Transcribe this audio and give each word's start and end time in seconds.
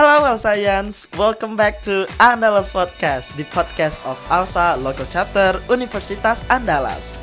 Hello 0.00 0.24
Alscience, 0.24 1.12
welcome 1.20 1.60
back 1.60 1.84
to 1.84 2.08
Andalas 2.16 2.72
Podcast, 2.72 3.36
the 3.36 3.44
podcast 3.52 4.00
of 4.08 4.16
ALSA 4.32 4.80
Local 4.80 5.04
Chapter 5.04 5.60
Universitas 5.68 6.40
Andalas. 6.48 7.20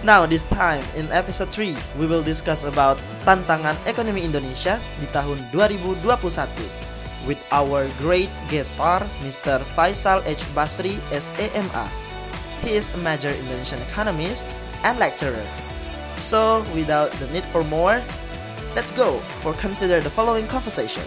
Now 0.00 0.24
this 0.24 0.48
time 0.48 0.80
in 0.96 1.12
episode 1.12 1.52
3, 1.52 1.76
we 2.00 2.08
will 2.08 2.24
discuss 2.24 2.64
about 2.64 2.96
tantangan 3.28 3.76
ekonomi 3.84 4.24
Indonesia 4.24 4.80
di 4.96 5.12
tahun 5.12 5.44
2021 5.52 6.00
with 7.28 7.36
our 7.52 7.84
great 8.00 8.32
guest 8.48 8.80
star 8.80 9.04
Mr. 9.20 9.60
Faisal 9.76 10.24
H. 10.24 10.40
Basri 10.56 10.96
SEMA. 11.12 11.84
He 12.64 12.80
is 12.80 12.88
a 12.96 13.00
major 13.04 13.28
Indonesian 13.28 13.84
economist 13.92 14.48
and 14.88 14.96
lecturer. 14.96 15.44
So 16.16 16.64
without 16.72 17.12
the 17.20 17.28
need 17.28 17.44
for 17.52 17.60
more, 17.68 18.00
let's 18.72 18.88
go 18.88 19.20
for 19.44 19.52
consider 19.60 20.00
the 20.00 20.08
following 20.08 20.48
conversation. 20.48 21.04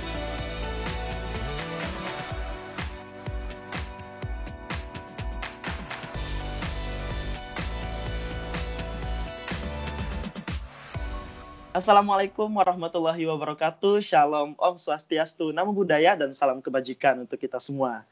Assalamualaikum 11.84 12.48
warahmatullahi 12.48 13.28
wabarakatuh. 13.28 14.00
Shalom, 14.00 14.56
Om 14.56 14.76
Swastiastu, 14.80 15.52
Namo 15.52 15.76
Buddhaya, 15.76 16.16
dan 16.16 16.32
salam 16.32 16.64
kebajikan 16.64 17.28
untuk 17.28 17.36
kita 17.36 17.60
semua. 17.60 18.08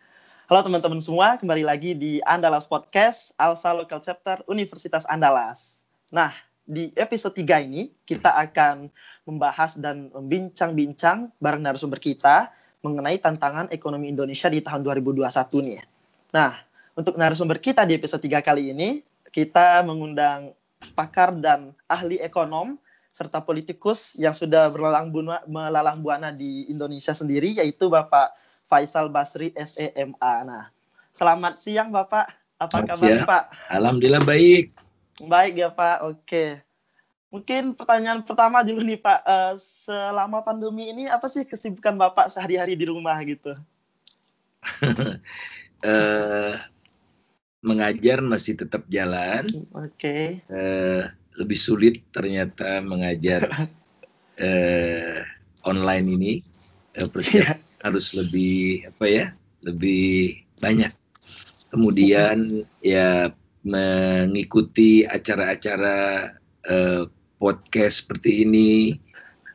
Halo 0.52 0.59
teman-teman 0.67 0.99
semua, 0.99 1.39
kembali 1.39 1.63
lagi 1.63 1.95
di 1.95 2.20
Andalas 2.27 2.67
Podcast, 2.67 3.31
Alsa 3.39 3.71
Local 3.71 4.03
Chapter 4.03 4.43
Universitas 4.52 5.07
Andalas. 5.07 5.88
Nah, 6.12 6.35
di 6.67 6.91
episode 6.99 7.31
3 7.31 7.63
ini 7.63 7.95
kita 8.03 8.35
akan 8.35 8.91
membahas 9.23 9.79
dan 9.79 10.12
membincang-bincang 10.20 11.31
bareng 11.40 11.63
narasumber 11.63 12.03
kita 12.03 12.51
mengenai 12.84 13.23
tantangan 13.23 13.71
ekonomi 13.71 14.12
Indonesia 14.12 14.51
di 14.51 14.60
tahun 14.60 14.84
2021 14.84 15.23
nih. 15.63 15.79
Nah, 16.35 16.60
untuk 16.99 17.15
narasumber 17.15 17.55
kita 17.63 17.88
di 17.88 17.95
episode 17.95 18.20
3 18.20 18.43
kali 18.43 18.76
ini, 18.76 18.99
kita 19.32 19.79
mengundang 19.88 20.51
pakar 20.91 21.32
dan 21.40 21.71
ahli 21.88 22.20
ekonom 22.20 22.76
serta 23.12 23.43
politikus 23.43 24.15
yang 24.15 24.31
sudah 24.31 24.71
berlalang 24.71 25.12
buana, 25.12 25.43
melalang 25.43 25.99
buana 25.99 26.31
di 26.31 26.71
Indonesia 26.71 27.12
sendiri 27.12 27.51
yaitu 27.59 27.91
Bapak 27.91 28.31
Faisal 28.71 29.12
Basri 29.12 29.51
SEMA. 29.51 30.34
Nah, 30.48 30.71
selamat 31.12 31.59
siang 31.59 31.91
Bapak. 31.91 32.32
Apa 32.55 32.87
selamat 32.87 32.87
kabar 32.87 33.04
siang. 33.04 33.27
Pak? 33.27 33.43
Alhamdulillah 33.67 34.23
baik. 34.23 34.65
Baik 35.27 35.54
ya 35.59 35.70
Pak. 35.70 35.98
Oke. 36.07 36.63
Mungkin 37.32 37.76
pertanyaan 37.76 38.23
pertama 38.23 38.63
dulu 38.63 38.79
nih 38.79 38.99
Pak. 38.99 39.20
Uh, 39.27 39.54
selama 39.59 40.39
pandemi 40.39 40.87
ini 40.87 41.12
apa 41.12 41.27
sih 41.27 41.43
kesibukan 41.43 41.99
Bapak 41.99 42.32
sehari-hari 42.32 42.79
di 42.79 42.87
rumah 42.87 43.20
gitu? 43.27 43.59
uh, 45.84 46.55
mengajar 47.67 48.23
masih 48.23 48.55
tetap 48.55 48.87
jalan. 48.87 49.51
Oke. 49.76 49.99
Okay. 49.99 50.23
Uh, 50.48 51.12
lebih 51.37 51.60
sulit 51.60 51.96
ternyata 52.12 52.84
mengajar 52.84 53.48
eh, 54.46 55.21
online 55.63 56.07
ini. 56.07 56.34
Eh, 56.98 57.07
persiapan 57.13 57.55
yeah. 57.55 57.84
harus 57.88 58.12
lebih 58.13 58.88
apa 58.91 59.05
ya 59.07 59.26
lebih 59.63 60.41
banyak. 60.60 60.91
Kemudian 61.71 62.68
ya 62.84 63.32
mengikuti 63.63 65.07
acara-acara 65.07 66.29
eh, 66.68 67.03
podcast 67.40 68.06
seperti 68.06 68.44
ini. 68.44 68.97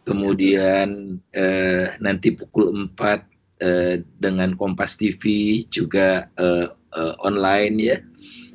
Kemudian 0.07 1.19
eh, 1.35 1.87
nanti 1.99 2.31
pukul 2.33 2.95
4 2.95 3.61
eh, 3.61 4.01
dengan 4.23 4.55
Kompas 4.55 4.97
TV 4.97 5.23
juga 5.67 6.31
eh, 6.39 6.67
eh, 6.73 7.15
online 7.21 7.77
ya 7.83 7.99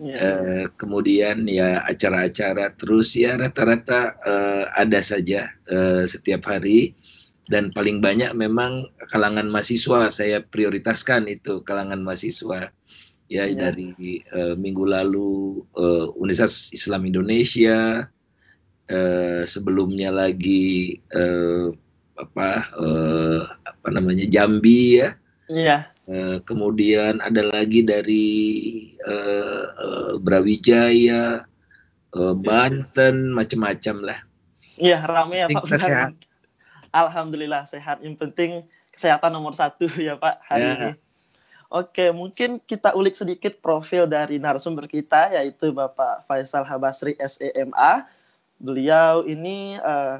Yeah. 0.01 0.17
Iya. 0.17 0.31
Uh, 0.33 0.65
kemudian 0.81 1.45
ya 1.45 1.85
acara-acara 1.85 2.73
terus 2.73 3.13
ya 3.13 3.37
rata-rata 3.37 4.17
uh, 4.25 4.65
ada 4.73 4.97
saja 4.97 5.53
uh, 5.69 6.09
setiap 6.09 6.49
hari 6.49 6.97
dan 7.45 7.69
paling 7.69 8.01
banyak 8.01 8.33
memang 8.33 8.89
kalangan 9.13 9.45
mahasiswa 9.45 10.09
saya 10.09 10.41
prioritaskan 10.41 11.29
itu 11.29 11.61
kalangan 11.61 12.01
mahasiswa 12.01 12.73
ya 13.29 13.45
yeah. 13.45 13.53
dari 13.53 14.25
uh, 14.33 14.57
minggu 14.57 14.89
lalu 14.89 15.61
uh, 15.77 16.09
Universitas 16.17 16.73
Islam 16.73 17.05
Indonesia 17.05 18.09
uh, 18.89 19.41
sebelumnya 19.45 20.09
lagi 20.09 20.97
uh, 21.13 21.69
apa 22.17 22.49
uh, 22.73 23.41
apa 23.69 23.87
namanya 23.93 24.25
Jambi 24.25 24.97
ya 24.97 25.13
yeah. 25.45 25.90
Uh, 26.11 26.43
kemudian 26.43 27.23
ada 27.23 27.39
lagi 27.39 27.87
dari 27.87 28.27
uh, 29.07 29.63
uh, 29.79 30.11
Brawijaya, 30.19 31.47
uh, 32.11 32.35
Banten, 32.35 33.31
macam-macam 33.31 34.11
lah. 34.11 34.19
Iya, 34.75 34.99
ramai 35.07 35.39
ya 35.39 35.47
Pak. 35.47 35.71
Sehat. 35.71 36.11
Alhamdulillah 36.91 37.63
sehat. 37.63 38.03
Yang 38.03 38.19
penting 38.19 38.51
kesehatan 38.91 39.31
nomor 39.31 39.55
satu 39.55 39.87
ya 40.11 40.19
Pak 40.19 40.43
hari 40.43 40.67
ya. 40.67 40.75
ini. 40.75 40.91
Oke, 41.71 42.11
mungkin 42.11 42.59
kita 42.59 42.91
ulik 42.91 43.15
sedikit 43.15 43.63
profil 43.63 44.03
dari 44.03 44.35
narasumber 44.35 44.91
kita 44.91 45.31
yaitu 45.31 45.71
Bapak 45.71 46.27
Faisal 46.27 46.67
Habasri 46.67 47.15
SEMA. 47.15 48.03
Beliau 48.59 49.23
ini 49.23 49.79
uh, 49.79 50.19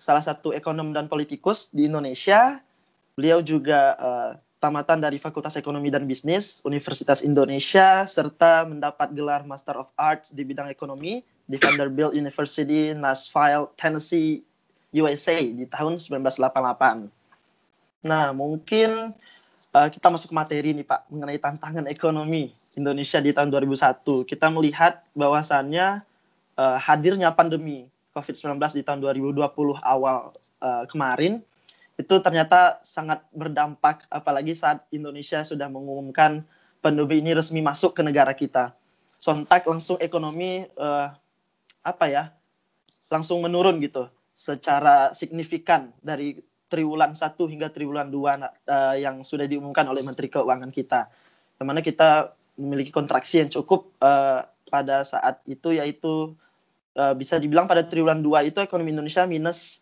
salah 0.00 0.24
satu 0.24 0.56
ekonom 0.56 0.96
dan 0.96 1.12
politikus 1.12 1.68
di 1.68 1.92
Indonesia. 1.92 2.64
Beliau 3.12 3.44
juga 3.44 3.92
uh, 4.00 4.32
tamatan 4.66 4.98
dari 4.98 5.22
Fakultas 5.22 5.54
Ekonomi 5.54 5.94
dan 5.94 6.10
Bisnis 6.10 6.58
Universitas 6.66 7.22
Indonesia 7.22 8.02
serta 8.02 8.66
mendapat 8.66 9.14
gelar 9.14 9.46
Master 9.46 9.78
of 9.78 9.94
Arts 9.94 10.34
di 10.34 10.42
bidang 10.42 10.66
ekonomi 10.66 11.22
di 11.46 11.54
Vanderbilt 11.54 12.18
University, 12.18 12.90
Nashville, 12.90 13.70
Tennessee, 13.78 14.42
USA 14.90 15.38
di 15.38 15.70
tahun 15.70 16.02
1988. 16.02 17.06
Nah, 18.10 18.34
mungkin 18.34 19.14
uh, 19.70 19.86
kita 19.86 20.10
masuk 20.10 20.34
materi 20.34 20.74
nih 20.74 20.82
Pak 20.82 21.14
mengenai 21.14 21.38
tantangan 21.38 21.86
ekonomi 21.86 22.50
Indonesia 22.74 23.22
di 23.22 23.30
tahun 23.30 23.54
2001. 23.54 24.02
Kita 24.26 24.50
melihat 24.50 25.06
bahwasannya 25.14 26.02
uh, 26.58 26.78
hadirnya 26.82 27.30
pandemi 27.30 27.86
COVID-19 28.18 28.58
di 28.74 28.82
tahun 28.82 28.98
2020 28.98 29.46
awal 29.78 30.34
uh, 30.58 30.84
kemarin 30.90 31.38
itu 31.96 32.14
ternyata 32.20 32.78
sangat 32.84 33.24
berdampak 33.32 34.04
apalagi 34.12 34.52
saat 34.52 34.84
Indonesia 34.92 35.40
sudah 35.40 35.72
mengumumkan 35.72 36.44
pandemi 36.84 37.24
ini 37.24 37.32
resmi 37.32 37.64
masuk 37.64 37.96
ke 37.96 38.04
negara 38.04 38.36
kita. 38.36 38.76
Sontak 39.16 39.64
langsung 39.64 39.96
ekonomi 39.98 40.68
uh, 40.76 41.08
apa 41.80 42.06
ya? 42.06 42.24
langsung 43.06 43.38
menurun 43.38 43.78
gitu 43.78 44.10
secara 44.34 45.14
signifikan 45.14 45.94
dari 46.02 46.36
triwulan 46.66 47.14
1 47.14 47.38
hingga 47.38 47.70
triwulan 47.70 48.10
2 48.10 48.18
uh, 48.18 48.26
eh, 48.42 48.96
yang 49.06 49.22
sudah 49.22 49.46
diumumkan 49.46 49.86
oleh 49.86 50.02
Menteri 50.02 50.26
Keuangan 50.26 50.74
kita. 50.74 51.06
Di 51.56 51.62
mana 51.62 51.80
kita 51.80 52.34
memiliki 52.58 52.90
kontraksi 52.90 53.46
yang 53.46 53.50
cukup 53.54 53.94
uh, 54.02 54.44
pada 54.66 55.06
saat 55.06 55.40
itu 55.46 55.78
yaitu 55.78 56.34
uh, 56.98 57.14
bisa 57.14 57.38
dibilang 57.38 57.70
pada 57.70 57.86
triwulan 57.86 58.20
2 58.20 58.50
itu 58.50 58.58
ekonomi 58.60 58.92
Indonesia 58.92 59.22
minus 59.24 59.80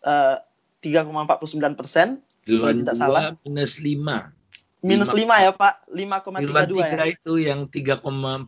3,49 0.85 1.73
persen. 1.73 2.21
Tidak 2.45 2.93
salah. 2.93 3.33
Minus 3.41 3.81
5. 3.81 4.85
Minus 4.85 5.09
5, 5.09 5.25
5 5.25 5.45
ya 5.49 5.51
Pak, 5.57 5.73
5,32 5.89 6.77
ya. 6.77 7.05
itu 7.09 7.33
yang 7.41 7.65
3,49. 7.65 8.45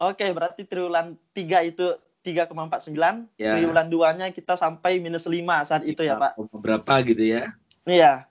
Oke, 0.00 0.26
berarti 0.32 0.64
triwulan 0.64 1.20
3 1.36 1.68
itu 1.68 1.92
3,49. 2.24 3.28
Ya. 3.36 3.60
Triwulan 3.60 3.92
2-nya 3.92 4.32
kita 4.32 4.56
sampai 4.56 4.96
minus 5.04 5.28
5 5.28 5.36
saat 5.68 5.84
itu 5.84 6.00
ya 6.00 6.16
Pak. 6.16 6.40
Berapa 6.56 7.04
gitu 7.04 7.20
ya? 7.20 7.52
Iya. 7.84 8.24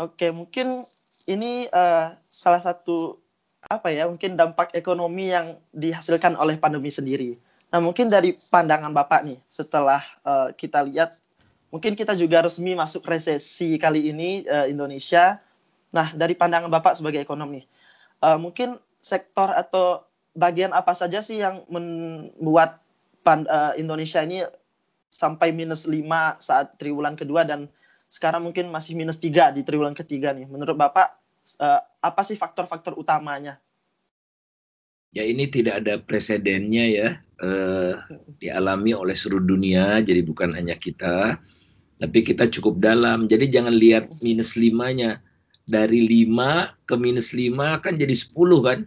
Oke, 0.00 0.32
mungkin 0.32 0.88
ini 1.28 1.68
uh, 1.68 2.16
salah 2.32 2.64
satu 2.64 3.20
apa 3.68 3.92
ya, 3.92 4.08
mungkin 4.08 4.38
dampak 4.38 4.72
ekonomi 4.72 5.28
yang 5.28 5.60
dihasilkan 5.76 6.32
oleh 6.40 6.56
pandemi 6.56 6.88
sendiri. 6.88 7.36
Nah, 7.68 7.84
mungkin 7.84 8.08
dari 8.08 8.32
pandangan 8.32 8.96
Bapak 8.96 9.28
nih, 9.28 9.36
setelah 9.52 10.00
uh, 10.24 10.48
kita 10.56 10.88
lihat 10.88 11.20
Mungkin 11.68 11.92
kita 11.92 12.16
juga 12.16 12.40
resmi 12.40 12.72
masuk 12.72 13.04
resesi 13.04 13.76
kali 13.76 14.08
ini 14.08 14.48
uh, 14.48 14.64
Indonesia. 14.64 15.36
Nah, 15.92 16.12
dari 16.16 16.32
pandangan 16.32 16.72
Bapak 16.72 16.96
sebagai 16.96 17.20
ekonom 17.20 17.52
nih, 17.52 17.64
uh, 18.24 18.40
mungkin 18.40 18.80
sektor 19.04 19.52
atau 19.52 20.04
bagian 20.32 20.72
apa 20.72 20.92
saja 20.96 21.20
sih 21.20 21.40
yang 21.40 21.64
membuat 21.68 22.80
pan, 23.20 23.44
uh, 23.48 23.76
Indonesia 23.76 24.24
ini 24.24 24.44
sampai 25.08 25.52
minus 25.52 25.88
5 25.88 26.04
saat 26.40 26.76
triwulan 26.76 27.16
kedua 27.16 27.44
dan 27.44 27.68
sekarang 28.08 28.48
mungkin 28.48 28.72
masih 28.72 28.96
minus 28.96 29.20
3 29.20 29.52
di 29.56 29.64
triwulan 29.64 29.96
ketiga 29.96 30.32
nih. 30.32 30.48
Menurut 30.48 30.76
Bapak, 30.76 31.20
uh, 31.60 31.80
apa 32.00 32.20
sih 32.24 32.40
faktor-faktor 32.40 32.96
utamanya? 32.96 33.60
Ya 35.12 35.24
ini 35.24 35.48
tidak 35.48 35.84
ada 35.84 35.96
presidennya 36.00 36.84
ya, 36.84 37.08
uh, 37.40 37.96
dialami 38.40 38.92
oleh 38.92 39.16
seluruh 39.16 39.44
dunia, 39.44 40.04
jadi 40.04 40.20
bukan 40.20 40.52
hanya 40.52 40.76
kita 40.76 41.40
tapi 41.98 42.22
kita 42.22 42.46
cukup 42.48 42.78
dalam. 42.78 43.26
Jadi 43.26 43.50
jangan 43.50 43.74
lihat 43.74 44.10
minus 44.22 44.54
limanya, 44.54 45.22
dari 45.68 46.08
5 46.24 46.88
ke 46.88 46.94
minus 46.96 47.36
5 47.36 47.84
kan 47.84 47.92
jadi 47.94 48.14
10 48.16 48.32
kan? 48.64 48.78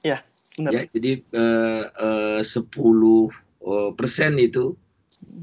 Ya, 0.00 0.18
benar. 0.56 0.72
Ya, 0.72 0.82
jadi 0.96 1.12
uh, 1.36 2.40
uh, 2.40 2.40
10 2.40 2.64
uh, 2.64 3.90
persen 3.92 4.32
itu 4.40 4.72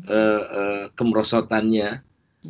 uh, 0.09 0.41
uh, 0.41 0.85
kemerosotannya 0.97 2.01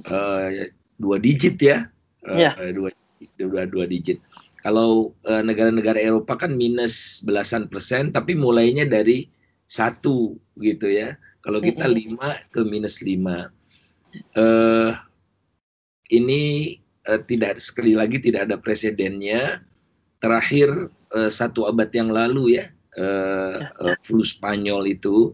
uh, 0.08 0.48
dua 0.96 1.18
digit 1.20 1.60
ya, 1.60 1.92
uh, 2.32 2.38
ya. 2.40 2.56
dua, 2.72 2.90
dua 3.36 3.68
dua 3.68 3.86
digit. 3.86 4.24
Kalau 4.62 5.18
negara-negara 5.26 5.98
uh, 5.98 6.08
Eropa 6.14 6.38
kan 6.38 6.54
minus 6.54 7.26
belasan 7.26 7.66
persen, 7.66 8.14
tapi 8.14 8.38
mulainya 8.38 8.86
dari 8.86 9.26
satu 9.66 10.38
gitu 10.62 10.86
ya. 10.86 11.18
Kalau 11.42 11.58
kita 11.58 11.90
lima 11.90 12.38
ke 12.54 12.62
minus 12.62 13.02
lima, 13.02 13.50
uh, 14.36 14.92
ini 16.12 16.76
uh, 17.08 17.22
tidak 17.26 17.60
sekali 17.60 17.96
lagi 17.96 18.20
tidak 18.20 18.50
ada 18.50 18.58
presidennya. 18.60 19.64
Terakhir 20.22 20.92
uh, 21.16 21.32
satu 21.32 21.66
abad 21.66 21.90
yang 21.92 22.14
lalu 22.14 22.62
ya, 22.62 22.66
uh, 22.98 23.68
uh, 23.82 23.96
flu 24.06 24.22
Spanyol 24.22 24.94
itu. 24.94 25.34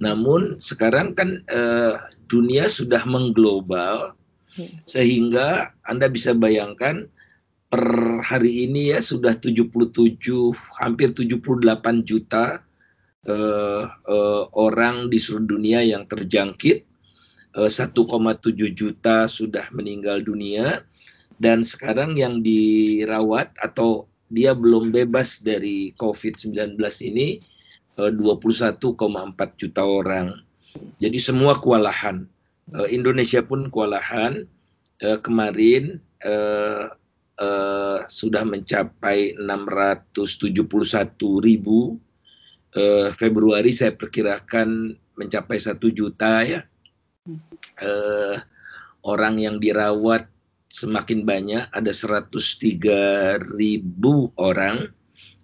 Namun 0.00 0.58
sekarang 0.58 1.14
kan 1.14 1.44
uh, 1.52 2.00
dunia 2.26 2.66
sudah 2.66 3.06
mengglobal 3.06 4.16
hmm. 4.58 4.82
sehingga 4.88 5.70
Anda 5.86 6.10
bisa 6.10 6.34
bayangkan 6.34 7.06
per 7.74 7.84
hari 8.22 8.70
ini 8.70 8.94
ya 8.94 9.02
sudah 9.02 9.34
77 9.34 9.90
hampir 10.78 11.10
78 11.10 12.06
juta 12.06 12.62
uh, 13.26 13.82
uh, 13.90 14.42
orang 14.54 15.10
di 15.10 15.18
seluruh 15.18 15.58
dunia 15.58 15.82
yang 15.82 16.06
terjangkit, 16.06 16.86
1,7 17.54 17.94
juta 18.74 19.30
sudah 19.30 19.70
meninggal 19.70 20.26
dunia, 20.26 20.82
dan 21.38 21.62
sekarang 21.62 22.18
yang 22.18 22.42
dirawat 22.42 23.54
atau 23.62 24.10
dia 24.26 24.50
belum 24.54 24.90
bebas 24.90 25.46
dari 25.46 25.94
COVID-19 25.94 26.74
ini 27.14 27.38
uh, 28.02 28.10
21,4 28.10 28.82
juta 29.54 29.82
orang. 29.86 30.34
Jadi 30.98 31.18
semua 31.22 31.54
kewalahan. 31.54 32.26
Uh, 32.74 32.90
Indonesia 32.90 33.42
pun 33.42 33.70
kewalahan. 33.70 34.46
Kemarin 35.04 36.00
sudah 38.08 38.42
mencapai 38.46 39.36
671 39.36 40.14
ribu 41.44 41.98
Februari 43.12 43.74
saya 43.74 43.92
perkirakan 43.92 44.96
mencapai 45.18 45.58
satu 45.60 45.92
juta 45.92 46.46
ya 46.46 46.64
uh, 47.80 48.36
orang 49.04 49.40
yang 49.40 49.56
dirawat 49.60 50.28
semakin 50.68 51.22
banyak 51.22 51.64
ada 51.70 51.92
103 51.92 53.54
ribu 53.54 54.32
orang. 54.36 54.90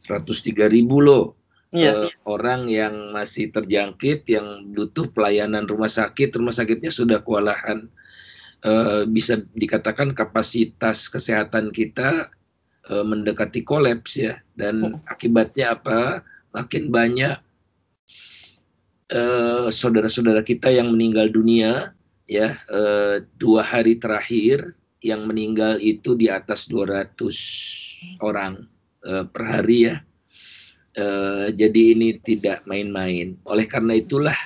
103 0.09 0.67
ribu 0.69 1.01
loh. 1.01 1.27
Ya. 1.71 1.95
uh, 1.95 2.11
orang 2.27 2.67
yang 2.67 3.15
masih 3.15 3.55
terjangkit 3.55 4.27
yang 4.27 4.75
butuh 4.75 5.07
pelayanan 5.15 5.71
rumah 5.71 5.91
sakit. 5.91 6.35
Rumah 6.35 6.55
sakitnya 6.55 6.91
sudah 6.91 7.23
kewalahan. 7.23 7.87
Uh, 8.61 9.09
bisa 9.09 9.41
dikatakan 9.57 10.13
kapasitas 10.13 11.09
kesehatan 11.09 11.73
kita 11.73 12.29
uh, 12.91 13.05
mendekati 13.07 13.63
kolaps 13.63 14.19
ya. 14.19 14.43
Dan 14.59 14.83
oh. 14.83 14.99
akibatnya 15.07 15.79
apa? 15.79 16.27
Makin 16.51 16.91
banyak 16.91 17.39
saudara 19.11 19.75
saudara-saudara 19.75 20.43
kita 20.47 20.71
yang 20.71 20.95
meninggal 20.95 21.35
dunia 21.35 21.91
ya 22.31 22.55
uh, 22.71 23.19
dua 23.43 23.67
hari 23.67 23.99
terakhir 23.99 24.63
yang 25.03 25.27
meninggal 25.27 25.81
itu 25.83 26.15
di 26.15 26.31
atas 26.31 26.69
200 26.71 27.19
orang 28.23 28.69
uh, 29.05 29.25
per 29.27 29.43
hari 29.49 29.91
ya. 29.91 29.97
Uh, 30.95 31.49
jadi 31.55 31.97
ini 31.97 32.19
tidak 32.21 32.67
main-main. 32.67 33.39
Oleh 33.47 33.65
karena 33.65 33.97
itulah 33.97 34.37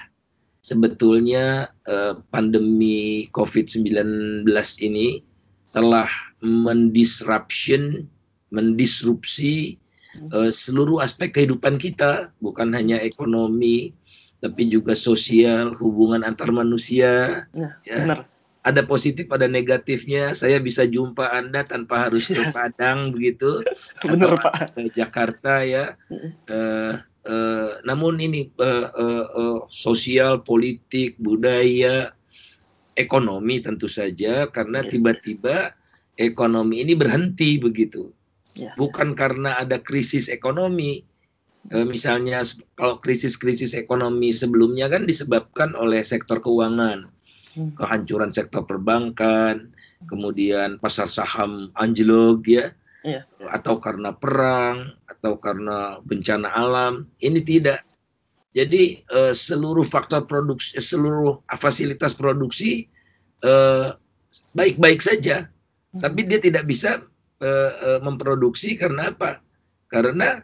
sebetulnya 0.64 1.72
uh, 1.88 2.20
pandemi 2.30 3.26
COVID-19 3.32 4.46
ini 4.84 5.24
telah 5.72 6.08
mendisruption 6.44 8.06
mendisrupsi 8.54 9.74
uh, 10.30 10.52
seluruh 10.54 11.02
aspek 11.02 11.34
kehidupan 11.34 11.80
kita, 11.80 12.30
bukan 12.38 12.70
hanya 12.70 13.02
ekonomi, 13.02 13.90
tapi 14.40 14.70
juga 14.70 14.96
sosial, 14.96 15.74
hubungan 15.78 16.24
antar 16.26 16.50
manusia. 16.50 17.44
Ya, 17.52 17.78
ya. 17.86 17.98
Benar. 18.02 18.18
Ada 18.64 18.80
positif, 18.88 19.28
ada 19.28 19.44
negatifnya. 19.44 20.32
Saya 20.32 20.56
bisa 20.56 20.88
jumpa 20.88 21.28
Anda 21.36 21.68
tanpa 21.68 22.08
harus 22.08 22.32
ke 22.32 22.48
Padang 22.48 23.12
begitu, 23.12 23.60
benar 24.08 24.40
Pak. 24.40 24.72
Ke 24.72 24.88
Jakarta 24.88 25.60
ya. 25.60 26.00
Uh, 26.48 26.96
uh, 27.28 27.70
namun 27.84 28.16
ini 28.24 28.48
uh, 28.56 28.88
uh, 28.88 29.26
uh, 29.36 29.58
sosial, 29.68 30.40
politik, 30.40 31.20
budaya, 31.20 32.16
ekonomi 32.96 33.60
tentu 33.60 33.84
saja, 33.84 34.48
karena 34.48 34.80
iya. 34.80 34.88
tiba-tiba 34.88 35.76
ekonomi 36.16 36.80
ini 36.80 36.96
berhenti 36.96 37.60
begitu 37.60 38.08
Ya. 38.54 38.70
Bukan 38.78 39.18
karena 39.18 39.58
ada 39.58 39.82
krisis 39.82 40.30
ekonomi. 40.30 41.02
E, 41.72 41.80
misalnya 41.88 42.44
kalau 42.76 43.00
krisis-krisis 43.00 43.72
ekonomi 43.72 44.28
sebelumnya 44.36 44.92
kan 44.92 45.08
disebabkan 45.08 45.72
oleh 45.72 46.04
sektor 46.04 46.44
keuangan, 46.44 47.08
hmm. 47.56 47.72
kehancuran 47.80 48.36
sektor 48.36 48.68
perbankan, 48.68 49.72
kemudian 50.04 50.76
pasar 50.76 51.08
saham 51.08 51.72
anjlok 51.72 52.44
ya, 52.44 52.76
ya, 53.00 53.24
atau 53.48 53.80
karena 53.80 54.12
perang, 54.12 54.92
atau 55.08 55.40
karena 55.40 56.04
bencana 56.04 56.52
alam. 56.52 57.08
Ini 57.16 57.40
tidak. 57.40 57.80
Jadi 58.52 59.00
e, 59.00 59.32
seluruh 59.32 59.88
faktor 59.88 60.28
produksi, 60.28 60.76
seluruh 60.76 61.42
fasilitas 61.58 62.14
produksi 62.14 62.86
eh, 63.42 63.88
baik-baik 64.54 65.00
saja, 65.02 65.48
hmm. 65.96 66.00
tapi 66.04 66.28
dia 66.28 66.38
tidak 66.38 66.68
bisa 66.68 67.00
memproduksi 68.00 68.72
karena 68.72 69.12
apa? 69.12 69.36
Karena 69.86 70.40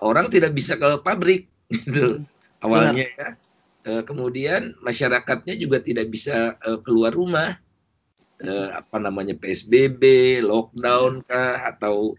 orang 0.00 0.28
tidak 0.28 0.52
bisa 0.52 0.76
ke 0.76 1.00
pabrik 1.00 1.48
gitu 1.72 2.24
awalnya 2.60 3.06
ya. 3.06 3.28
Uh, 3.86 4.02
kemudian 4.02 4.74
masyarakatnya 4.82 5.54
juga 5.54 5.78
tidak 5.78 6.10
bisa 6.10 6.58
uh, 6.66 6.82
keluar 6.82 7.14
rumah. 7.14 7.54
Uh, 8.36 8.68
apa 8.76 9.00
namanya 9.00 9.32
PSBB, 9.32 10.02
lockdown 10.44 11.24
kah 11.24 11.72
atau 11.72 12.12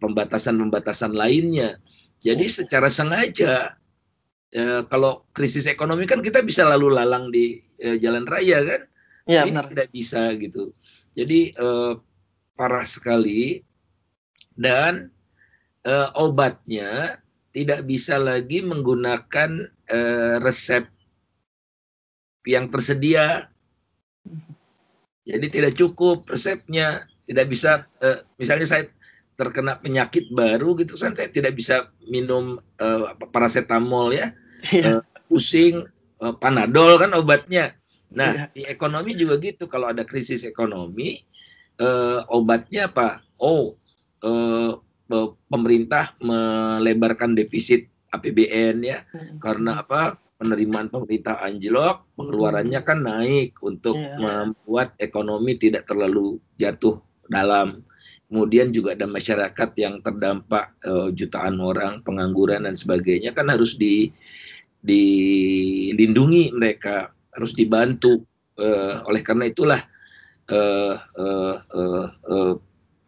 pembatasan-pembatasan 0.00 1.12
lainnya. 1.12 1.76
Jadi 2.22 2.48
secara 2.48 2.88
sengaja 2.88 3.76
uh, 4.56 4.82
kalau 4.88 5.28
krisis 5.36 5.68
ekonomi 5.68 6.08
kan 6.08 6.24
kita 6.24 6.40
bisa 6.40 6.64
lalu 6.64 6.96
lalang 6.96 7.28
di 7.28 7.60
uh, 7.84 7.96
jalan 8.00 8.24
raya 8.24 8.64
kan? 8.64 8.80
Ya, 9.28 9.44
Ini 9.44 9.52
benar. 9.52 9.66
tidak 9.68 9.88
bisa 9.92 10.32
gitu. 10.40 10.72
Jadi 11.12 11.52
uh, 11.60 12.00
parah 12.56 12.86
sekali 12.88 13.60
dan 14.56 15.12
uh, 15.86 16.08
obatnya 16.16 17.20
tidak 17.50 17.86
bisa 17.86 18.18
lagi 18.18 18.62
menggunakan 18.62 19.66
uh, 19.90 20.36
resep 20.42 20.86
yang 22.46 22.70
tersedia. 22.70 23.50
Jadi 25.26 25.46
tidak 25.46 25.76
cukup 25.76 26.26
resepnya, 26.30 27.06
tidak 27.28 27.46
bisa 27.50 27.86
uh, 28.02 28.24
misalnya 28.40 28.66
saya 28.66 28.84
terkena 29.38 29.80
penyakit 29.80 30.28
baru 30.36 30.76
gitu 30.76 31.00
kan 31.00 31.16
saya 31.16 31.32
tidak 31.32 31.56
bisa 31.56 31.88
minum 32.08 32.60
uh, 32.80 33.16
paracetamol 33.32 34.12
ya. 34.12 34.32
Uh, 34.68 35.00
pusing 35.30 35.88
uh, 36.20 36.34
panadol 36.36 37.00
kan 37.00 37.16
obatnya. 37.16 37.72
Nah, 38.10 38.34
iya. 38.34 38.44
di 38.50 38.62
ekonomi 38.66 39.14
juga 39.14 39.38
gitu 39.38 39.70
kalau 39.70 39.86
ada 39.86 40.02
krisis 40.02 40.42
ekonomi 40.42 41.22
uh, 41.78 42.26
obatnya 42.28 42.90
apa? 42.90 43.22
Oh, 43.38 43.78
uh, 44.26 44.74
pemerintah 45.50 46.14
melebarkan 46.22 47.34
defisit 47.34 47.90
APBN 48.14 48.76
ya, 48.86 49.02
hmm. 49.10 49.42
karena 49.42 49.82
apa? 49.82 50.18
Penerimaan 50.40 50.88
pemerintah 50.88 51.36
anjlok, 51.44 52.16
pengeluarannya 52.16 52.80
kan 52.80 53.04
naik 53.04 53.60
untuk 53.60 53.92
yeah. 53.92 54.16
membuat 54.16 54.96
ekonomi 54.96 55.60
tidak 55.60 55.84
terlalu 55.84 56.40
jatuh 56.56 56.96
dalam. 57.28 57.84
Kemudian 58.30 58.72
juga 58.72 58.96
ada 58.96 59.04
masyarakat 59.04 59.70
yang 59.76 60.00
terdampak 60.00 60.80
uh, 60.88 61.12
jutaan 61.12 61.60
orang 61.60 62.00
pengangguran 62.06 62.64
dan 62.64 62.72
sebagainya 62.72 63.36
kan 63.36 63.52
harus 63.52 63.76
di 63.76 64.08
dilindungi 64.80 66.56
mereka, 66.56 67.12
harus 67.36 67.52
dibantu. 67.52 68.24
Uh, 68.56 69.04
oleh 69.08 69.20
karena 69.24 69.48
itulah 69.48 69.80
uh, 70.52 70.94
uh, 71.20 71.56
uh, 71.68 72.06
uh, 72.28 72.54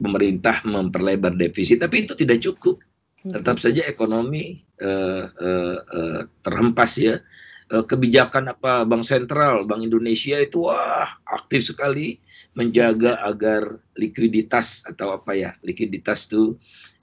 pemerintah 0.02 0.66
memperlebar 0.66 1.38
defisit, 1.38 1.78
tapi 1.78 2.04
itu 2.04 2.18
tidak 2.18 2.42
cukup. 2.42 2.82
Tetap 3.22 3.54
hmm. 3.54 3.62
saja 3.62 3.82
ekonomi 3.86 4.58
uh, 4.82 5.24
uh, 5.30 5.78
uh, 5.78 6.20
terhempas 6.42 6.98
ya. 6.98 7.22
Uh, 7.70 7.86
kebijakan 7.86 8.52
apa 8.52 8.82
Bank 8.84 9.06
Sentral, 9.06 9.62
Bank 9.64 9.86
Indonesia 9.86 10.36
itu 10.42 10.66
wah 10.68 11.08
aktif 11.24 11.72
sekali 11.72 12.18
menjaga 12.52 13.22
agar 13.24 13.80
likuiditas 13.96 14.84
atau 14.84 15.16
apa 15.16 15.32
ya 15.32 15.50
likuiditas 15.64 16.28
itu 16.28 16.58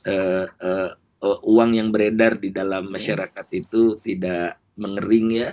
uh, 0.05 0.45
uh, 0.45 0.89
uh, 1.23 1.39
uang 1.41 1.79
yang 1.79 1.89
beredar 1.89 2.37
di 2.37 2.53
dalam 2.53 2.85
masyarakat 2.91 3.47
itu 3.55 3.97
tidak 3.97 4.61
mengering 4.77 5.33
ya 5.33 5.49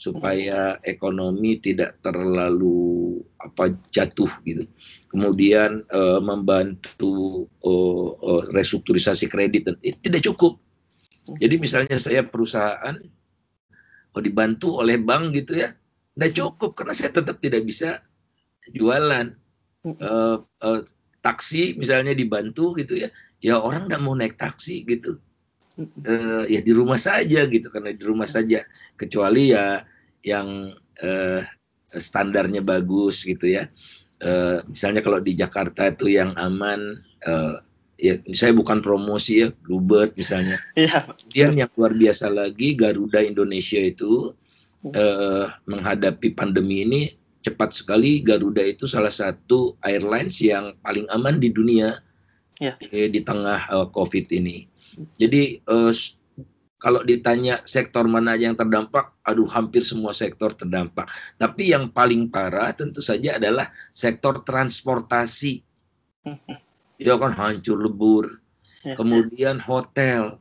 supaya 0.00 0.80
ekonomi 0.80 1.60
tidak 1.60 2.00
terlalu 2.00 3.20
apa 3.36 3.76
jatuh 3.92 4.32
gitu. 4.48 4.64
Kemudian 5.12 5.84
uh, 5.92 6.24
membantu 6.24 7.44
uh, 7.60 8.08
uh, 8.16 8.42
restrukturisasi 8.56 9.28
kredit 9.28 9.68
dan 9.68 9.76
itu 9.84 10.00
tidak 10.08 10.24
cukup. 10.32 10.56
Jadi 11.36 11.60
misalnya 11.60 12.00
saya 12.00 12.24
perusahaan 12.24 12.96
oh 14.16 14.22
dibantu 14.24 14.80
oleh 14.80 14.96
bank 14.96 15.36
gitu 15.36 15.60
ya, 15.60 15.76
tidak 16.16 16.32
cukup 16.32 16.70
karena 16.80 16.96
saya 16.96 17.12
tetap 17.12 17.36
tidak 17.44 17.68
bisa 17.68 18.00
jualan. 18.72 19.36
Uh, 19.80 20.44
uh, 20.60 20.80
taksi 21.20 21.76
misalnya 21.76 22.16
dibantu 22.16 22.72
gitu 22.80 23.04
ya, 23.04 23.08
ya 23.44 23.60
orang 23.60 23.88
tidak 23.88 24.00
mau 24.00 24.16
naik 24.16 24.40
taksi 24.40 24.88
gitu. 24.88 25.20
Uh, 25.80 26.44
ya 26.44 26.60
di 26.60 26.76
rumah 26.76 27.00
saja 27.00 27.48
gitu 27.48 27.72
karena 27.72 27.96
di 27.96 28.04
rumah 28.04 28.28
saja 28.28 28.60
kecuali 29.00 29.56
ya 29.56 29.80
yang 30.20 30.76
uh, 31.00 31.40
standarnya 31.88 32.60
bagus 32.60 33.24
gitu 33.24 33.48
ya. 33.56 33.72
Uh, 34.20 34.60
misalnya 34.68 35.00
kalau 35.00 35.16
di 35.16 35.32
Jakarta 35.32 35.88
itu 35.88 36.12
yang 36.12 36.36
aman, 36.36 37.00
uh, 37.24 37.64
ya 37.96 38.20
saya 38.36 38.52
bukan 38.52 38.84
promosi 38.84 39.44
ya, 39.44 39.48
Bluebird 39.64 40.12
misalnya. 40.14 40.60
Iya. 40.76 41.08
Kemudian 41.08 41.52
yang 41.66 41.70
luar 41.72 41.96
biasa 41.96 42.28
lagi 42.28 42.76
Garuda 42.76 43.24
Indonesia 43.24 43.80
itu 43.80 44.36
uh, 44.92 45.44
menghadapi 45.64 46.36
pandemi 46.36 46.84
ini 46.84 47.02
cepat 47.40 47.72
sekali. 47.72 48.20
Garuda 48.20 48.60
itu 48.60 48.84
salah 48.84 49.12
satu 49.12 49.80
airlines 49.80 50.36
yang 50.44 50.76
paling 50.84 51.08
aman 51.08 51.40
di 51.40 51.48
dunia 51.48 51.96
ya. 52.60 52.76
di, 52.76 53.08
di 53.08 53.20
tengah 53.24 53.64
uh, 53.72 53.88
COVID 53.88 54.28
ini. 54.36 54.68
Jadi 55.16 55.64
uh, 55.64 55.92
kalau 56.80 57.04
ditanya 57.04 57.60
sektor 57.68 58.08
mana 58.08 58.40
yang 58.40 58.56
terdampak, 58.56 59.12
aduh 59.20 59.44
hampir 59.52 59.84
semua 59.84 60.16
sektor 60.16 60.56
terdampak. 60.56 61.12
Tapi 61.36 61.76
yang 61.76 61.92
paling 61.92 62.32
parah 62.32 62.72
tentu 62.72 63.04
saja 63.04 63.36
adalah 63.36 63.68
sektor 63.92 64.40
transportasi. 64.40 65.60
Dia 67.00 67.16
kan 67.20 67.36
hancur 67.36 67.76
lebur. 67.84 68.40
Ya. 68.80 68.96
Kemudian 68.96 69.60
hotel, 69.60 70.40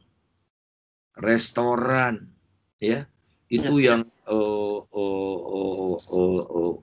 restoran, 1.20 2.32
ya 2.80 3.04
itu 3.52 3.82
ya. 3.84 3.94
yang 3.94 4.02
uh, 4.30 4.80
uh, 4.88 5.38
uh, 5.44 5.96
uh, 5.98 6.42
uh, 6.56 6.74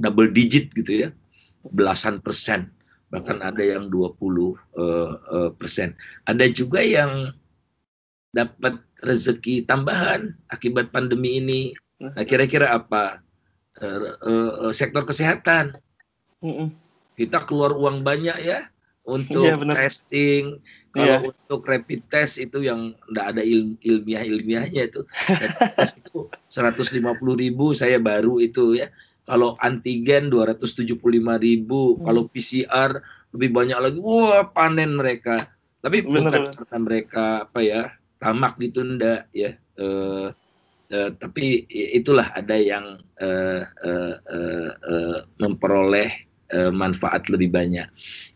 double 0.00 0.34
digit 0.34 0.72
gitu 0.74 1.06
ya, 1.06 1.08
belasan 1.70 2.18
persen, 2.24 2.72
bahkan 3.12 3.38
ada 3.44 3.62
yang 3.62 3.92
20 3.92 4.18
uh, 4.18 4.50
uh, 4.74 5.50
persen. 5.54 5.94
Ada 6.26 6.50
juga 6.50 6.82
yang 6.82 7.30
dapat 8.34 8.82
rezeki 9.06 9.62
tambahan 9.64 10.34
akibat 10.50 10.90
pandemi 10.90 11.38
ini. 11.38 11.62
Nah, 12.02 12.26
kira-kira 12.26 12.74
apa? 12.74 13.22
Uh, 13.78 14.18
uh, 14.22 14.72
sektor 14.74 15.06
kesehatan. 15.06 15.78
Kita 17.14 17.46
keluar 17.46 17.72
uang 17.78 18.02
banyak 18.02 18.42
ya 18.42 18.66
untuk 19.06 19.46
ya, 19.46 19.56
testing. 19.56 20.58
Kalau 20.94 21.10
ya. 21.10 21.18
untuk 21.26 21.66
rapid 21.66 22.06
test 22.06 22.38
itu 22.38 22.62
yang 22.62 22.94
tidak 23.10 23.26
ada 23.34 23.42
il 23.42 23.74
ilmiah 23.82 24.22
ilmiahnya 24.22 24.86
itu, 24.86 25.02
tes 25.78 25.98
itu 25.98 26.30
150 26.54 27.02
ribu 27.34 27.74
saya 27.74 27.98
baru 27.98 28.38
itu 28.38 28.78
ya. 28.78 28.90
Kalau 29.24 29.56
antigen 29.58 30.30
275 30.30 30.94
ribu, 31.40 31.96
hmm. 31.96 32.04
kalau 32.06 32.22
PCR 32.30 33.02
lebih 33.34 33.50
banyak 33.50 33.78
lagi. 33.80 33.98
Wah 33.98 34.46
panen 34.54 34.94
mereka. 34.94 35.50
Tapi 35.82 36.06
bukan 36.06 36.54
karena 36.54 36.78
mereka 36.78 37.24
apa 37.50 37.60
ya 37.60 37.90
tamak 38.24 38.56
ndak 38.56 39.28
ya 39.36 39.52
uh, 39.76 40.32
uh, 40.88 41.10
tapi 41.20 41.68
itulah 41.68 42.32
ada 42.32 42.56
yang 42.56 42.96
uh, 43.20 43.62
uh, 43.84 44.14
uh, 44.24 44.70
uh, 44.72 45.18
memperoleh 45.36 46.08
uh, 46.56 46.72
manfaat 46.72 47.28
lebih 47.28 47.52
banyak 47.52 47.84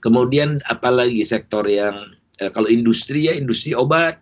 kemudian 0.04 0.61
apalagi 0.68 1.25
sektor 1.25 1.64
yang 1.64 2.12
uh, 2.45 2.50
kalau 2.52 2.68
industri 2.68 3.33
ya 3.33 3.35
industri 3.35 3.73
obat 3.73 4.21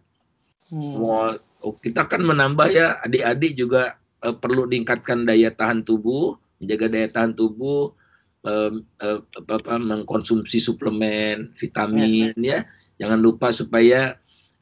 hmm. 0.70 0.78
semua 0.78 1.35
oh, 1.66 1.75
kita 1.75 2.06
kan 2.06 2.23
menambah 2.23 2.70
ya 2.70 3.02
adik-adik 3.02 3.58
juga 3.58 3.99
uh, 4.23 4.35
perlu 4.38 4.70
diingkatkan 4.70 5.26
daya 5.26 5.50
tahan 5.50 5.82
tubuh 5.82 6.38
menjaga 6.62 6.87
daya 6.94 7.11
tahan 7.11 7.35
tubuh 7.35 7.90
apa, 8.46 9.75
mengkonsumsi 9.75 10.62
suplemen 10.62 11.50
vitamin 11.58 12.30
ya, 12.38 12.62
ya. 12.62 13.02
jangan 13.02 13.18
lupa 13.18 13.50
supaya 13.50 14.14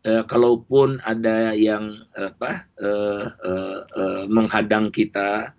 uh, 0.05 0.25
kalaupun 0.29 1.01
ada 1.03 1.53
yang 1.57 2.05
apa 2.15 2.69
uh, 2.79 3.25
uh, 3.45 3.79
uh, 3.97 4.23
menghadang 4.29 4.93
kita 4.93 5.53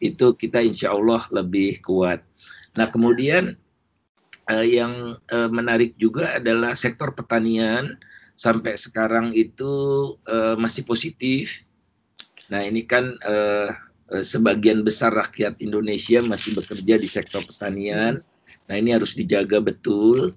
itu 0.00 0.32
kita 0.34 0.64
insya 0.64 0.96
Allah 0.96 1.28
lebih 1.28 1.84
kuat. 1.84 2.24
Nah 2.74 2.88
kemudian 2.88 3.54
uh, 4.48 4.66
yang 4.66 5.20
uh, 5.28 5.50
menarik 5.52 5.94
juga 6.00 6.40
adalah 6.40 6.72
sektor 6.72 7.12
pertanian 7.12 8.00
sampai 8.34 8.80
sekarang 8.80 9.36
itu 9.36 9.72
uh, 10.24 10.56
masih 10.56 10.88
positif. 10.88 11.68
Nah 12.48 12.64
ini 12.64 12.88
kan 12.88 13.14
uh, 13.22 13.68
sebagian 14.10 14.82
besar 14.82 15.14
rakyat 15.14 15.62
Indonesia 15.62 16.18
masih 16.26 16.58
bekerja 16.58 16.98
di 16.98 17.06
sektor 17.06 17.44
pertanian. 17.44 18.24
Nah 18.66 18.74
ini 18.74 18.90
harus 18.90 19.14
dijaga 19.14 19.62
betul 19.62 20.34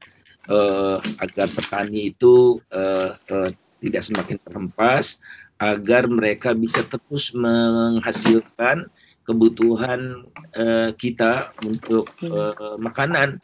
uh, 0.50 0.98
agar 1.22 1.48
petani 1.52 2.12
itu 2.12 2.60
uh, 2.74 3.16
uh, 3.18 3.50
tidak 3.84 4.04
semakin 4.04 4.38
terhempas 4.40 5.20
agar 5.60 6.08
mereka 6.08 6.52
bisa 6.52 6.84
terus 6.88 7.32
menghasilkan 7.36 8.88
kebutuhan 9.24 10.28
uh, 10.56 10.92
kita 10.96 11.56
untuk 11.64 12.08
uh, 12.28 12.76
makanan. 12.80 13.40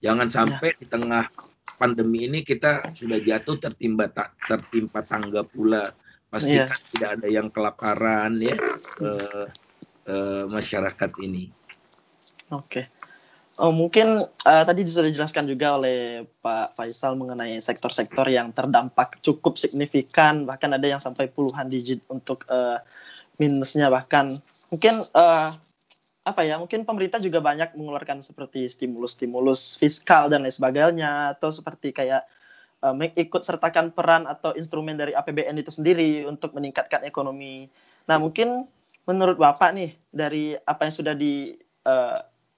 Jangan 0.00 0.32
sampai 0.32 0.74
di 0.80 0.88
tengah 0.88 1.28
pandemi 1.76 2.24
ini 2.26 2.40
kita 2.40 2.88
sudah 2.96 3.20
jatuh 3.20 3.60
tertimpa 3.60 4.10
tertimpa 4.48 5.04
tangga 5.04 5.44
pula. 5.44 5.92
Pastikan 6.30 6.70
yeah. 6.70 6.90
tidak 6.94 7.10
ada 7.18 7.28
yang 7.28 7.48
kelaparan 7.50 8.32
ya 8.38 8.54
uh, 9.02 9.46
uh, 10.06 10.44
masyarakat 10.46 11.10
ini. 11.22 11.50
Oke. 12.54 12.86
Okay. 12.86 12.99
Oh, 13.58 13.74
mungkin 13.74 14.30
uh, 14.30 14.62
tadi 14.62 14.86
sudah 14.86 15.10
dijelaskan 15.10 15.50
juga 15.50 15.74
oleh 15.74 16.22
Pak 16.38 16.78
Faisal 16.78 17.18
mengenai 17.18 17.58
sektor-sektor 17.58 18.22
yang 18.30 18.54
terdampak 18.54 19.18
cukup 19.26 19.58
signifikan, 19.58 20.46
bahkan 20.46 20.70
ada 20.70 20.86
yang 20.86 21.02
sampai 21.02 21.26
puluhan 21.26 21.66
digit 21.66 21.98
untuk 22.06 22.46
uh, 22.46 22.78
minusnya 23.42 23.90
bahkan. 23.90 24.30
Mungkin 24.70 25.02
uh, 25.02 25.50
apa 26.22 26.40
ya? 26.46 26.62
Mungkin 26.62 26.86
pemerintah 26.86 27.18
juga 27.18 27.42
banyak 27.42 27.74
mengeluarkan 27.74 28.22
seperti 28.22 28.70
stimulus-stimulus 28.70 29.82
fiskal 29.82 30.30
dan 30.30 30.46
lain 30.46 30.54
sebagainya, 30.54 31.34
atau 31.34 31.50
seperti 31.50 31.90
kayak 31.90 32.22
uh, 32.86 32.94
mengikut 32.94 33.42
sertakan 33.42 33.90
peran 33.90 34.30
atau 34.30 34.54
instrumen 34.54 34.94
dari 34.94 35.10
APBN 35.10 35.58
itu 35.58 35.74
sendiri 35.74 36.22
untuk 36.22 36.54
meningkatkan 36.54 37.02
ekonomi. 37.02 37.66
Nah, 38.06 38.22
mungkin 38.22 38.62
menurut 39.10 39.42
Bapak 39.42 39.74
nih 39.74 39.90
dari 40.14 40.54
apa 40.54 40.86
yang 40.86 40.94
sudah 40.94 41.18
di 41.18 41.50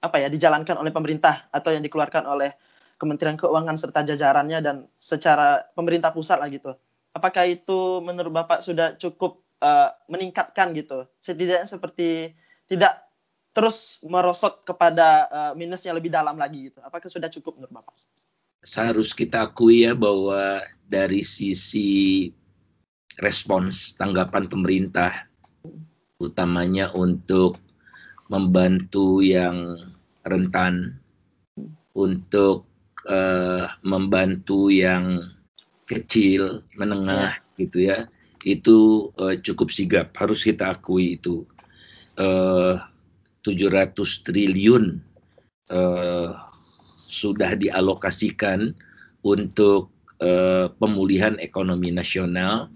apa 0.03 0.19
ya 0.19 0.27
dijalankan 0.27 0.75
oleh 0.75 0.91
pemerintah 0.91 1.47
atau 1.47 1.71
yang 1.71 1.79
dikeluarkan 1.79 2.27
oleh 2.27 2.51
Kementerian 2.99 3.39
Keuangan 3.39 3.79
serta 3.79 4.03
jajarannya 4.03 4.59
dan 4.59 4.75
secara 4.99 5.63
pemerintah 5.71 6.11
pusat 6.11 6.39
lah 6.39 6.51
gitu. 6.51 6.75
Apakah 7.15 7.47
itu 7.47 8.03
menurut 8.03 8.35
Bapak 8.35 8.59
sudah 8.59 8.99
cukup 8.99 9.43
uh, 9.63 9.95
meningkatkan 10.11 10.75
gitu? 10.75 11.07
Setidaknya 11.23 11.67
seperti 11.67 12.35
tidak 12.67 13.03
terus 13.55 14.01
merosot 14.03 14.65
kepada 14.67 15.07
uh, 15.29 15.51
minusnya 15.55 15.95
lebih 15.95 16.11
dalam 16.11 16.35
lagi 16.35 16.73
gitu. 16.73 16.83
Apakah 16.83 17.07
sudah 17.07 17.31
cukup 17.31 17.59
menurut 17.59 17.73
Bapak? 17.81 17.95
Seharus 18.63 19.11
kita 19.15 19.51
akui 19.51 19.83
ya 19.87 19.95
bahwa 19.95 20.63
dari 20.87 21.21
sisi 21.23 22.31
respons 23.19 23.93
tanggapan 23.99 24.47
pemerintah 24.47 25.27
utamanya 26.17 26.89
untuk 26.95 27.59
membantu 28.33 29.21
yang 29.21 29.77
rentan, 30.25 30.97
untuk 31.93 32.65
uh, 33.05 33.69
membantu 33.85 34.73
yang 34.73 35.29
kecil, 35.85 36.65
menengah 36.77 37.37
ya. 37.37 37.57
gitu 37.57 37.77
ya. 37.85 37.97
Itu 38.43 39.09
uh, 39.21 39.37
cukup 39.39 39.69
sigap, 39.69 40.11
harus 40.17 40.43
kita 40.43 40.73
akui 40.73 41.21
itu. 41.21 41.45
Uh, 42.17 42.77
700 43.43 43.91
triliun 44.23 45.03
uh, 45.75 46.29
sudah 46.95 47.59
dialokasikan 47.59 48.71
untuk 49.19 49.91
uh, 50.23 50.71
pemulihan 50.79 51.35
ekonomi 51.43 51.91
nasional 51.91 52.71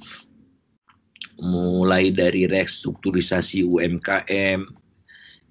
mulai 1.40 2.12
dari 2.12 2.50
restrukturisasi 2.50 3.64
UMKM, 3.64 4.68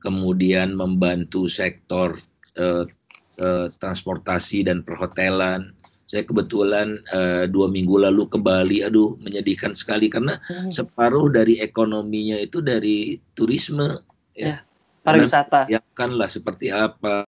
kemudian 0.01 0.77
membantu 0.77 1.49
sektor 1.51 2.15
uh, 2.61 2.85
uh, 3.41 3.67
transportasi 3.69 4.67
dan 4.67 4.83
perhotelan. 4.83 5.73
Saya 6.07 6.23
kebetulan 6.23 7.03
uh, 7.11 7.51
dua 7.51 7.67
minggu 7.67 7.99
lalu 7.99 8.31
ke 8.31 8.39
Bali, 8.39 8.87
aduh 8.87 9.19
menyedihkan 9.19 9.75
sekali 9.75 10.07
karena 10.07 10.39
hmm. 10.47 10.71
separuh 10.71 11.27
dari 11.35 11.59
ekonominya 11.59 12.39
itu 12.39 12.63
dari 12.63 13.19
turisme, 13.35 14.07
ya, 14.31 14.63
ya 14.63 14.67
pariwisata. 15.03 15.67
Ya 15.67 15.83
kan 15.99 16.15
lah 16.15 16.31
seperti 16.31 16.71
apa 16.71 17.27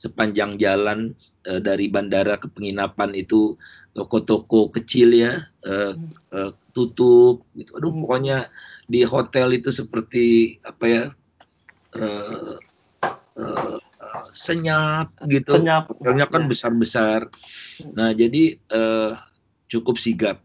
sepanjang 0.00 0.56
jalan 0.56 1.12
uh, 1.44 1.60
dari 1.60 1.92
bandara 1.92 2.40
ke 2.40 2.48
penginapan 2.48 3.12
itu 3.12 3.60
toko-toko 3.92 4.72
kecil 4.72 5.12
ya 5.12 5.44
uh, 5.68 5.92
uh, 6.32 6.50
tutup 6.72 7.44
gitu. 7.52 7.76
Aduh 7.76 7.92
hmm. 7.92 8.00
pokoknya 8.08 8.38
di 8.88 9.04
hotel 9.04 9.60
itu 9.60 9.68
seperti 9.68 10.56
apa 10.64 10.84
ya 10.88 11.04
uh, 11.96 12.42
uh, 13.40 13.78
senyap 14.30 15.10
gitu. 15.26 15.58
Senyap. 15.58 15.90
Hotelnya 15.90 16.26
kan 16.28 16.44
ya. 16.44 16.48
besar-besar. 16.50 17.20
Nah 17.96 18.10
jadi 18.12 18.58
uh, 18.70 19.16
cukup 19.70 19.96
sigap 19.96 20.42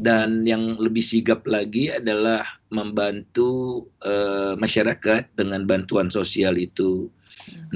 dan 0.00 0.48
yang 0.48 0.80
lebih 0.80 1.04
sigap 1.04 1.44
lagi 1.44 1.92
adalah 1.92 2.42
membantu 2.72 3.84
uh, 4.00 4.56
masyarakat 4.56 5.36
dengan 5.36 5.68
bantuan 5.68 6.08
sosial 6.08 6.56
itu. 6.56 7.12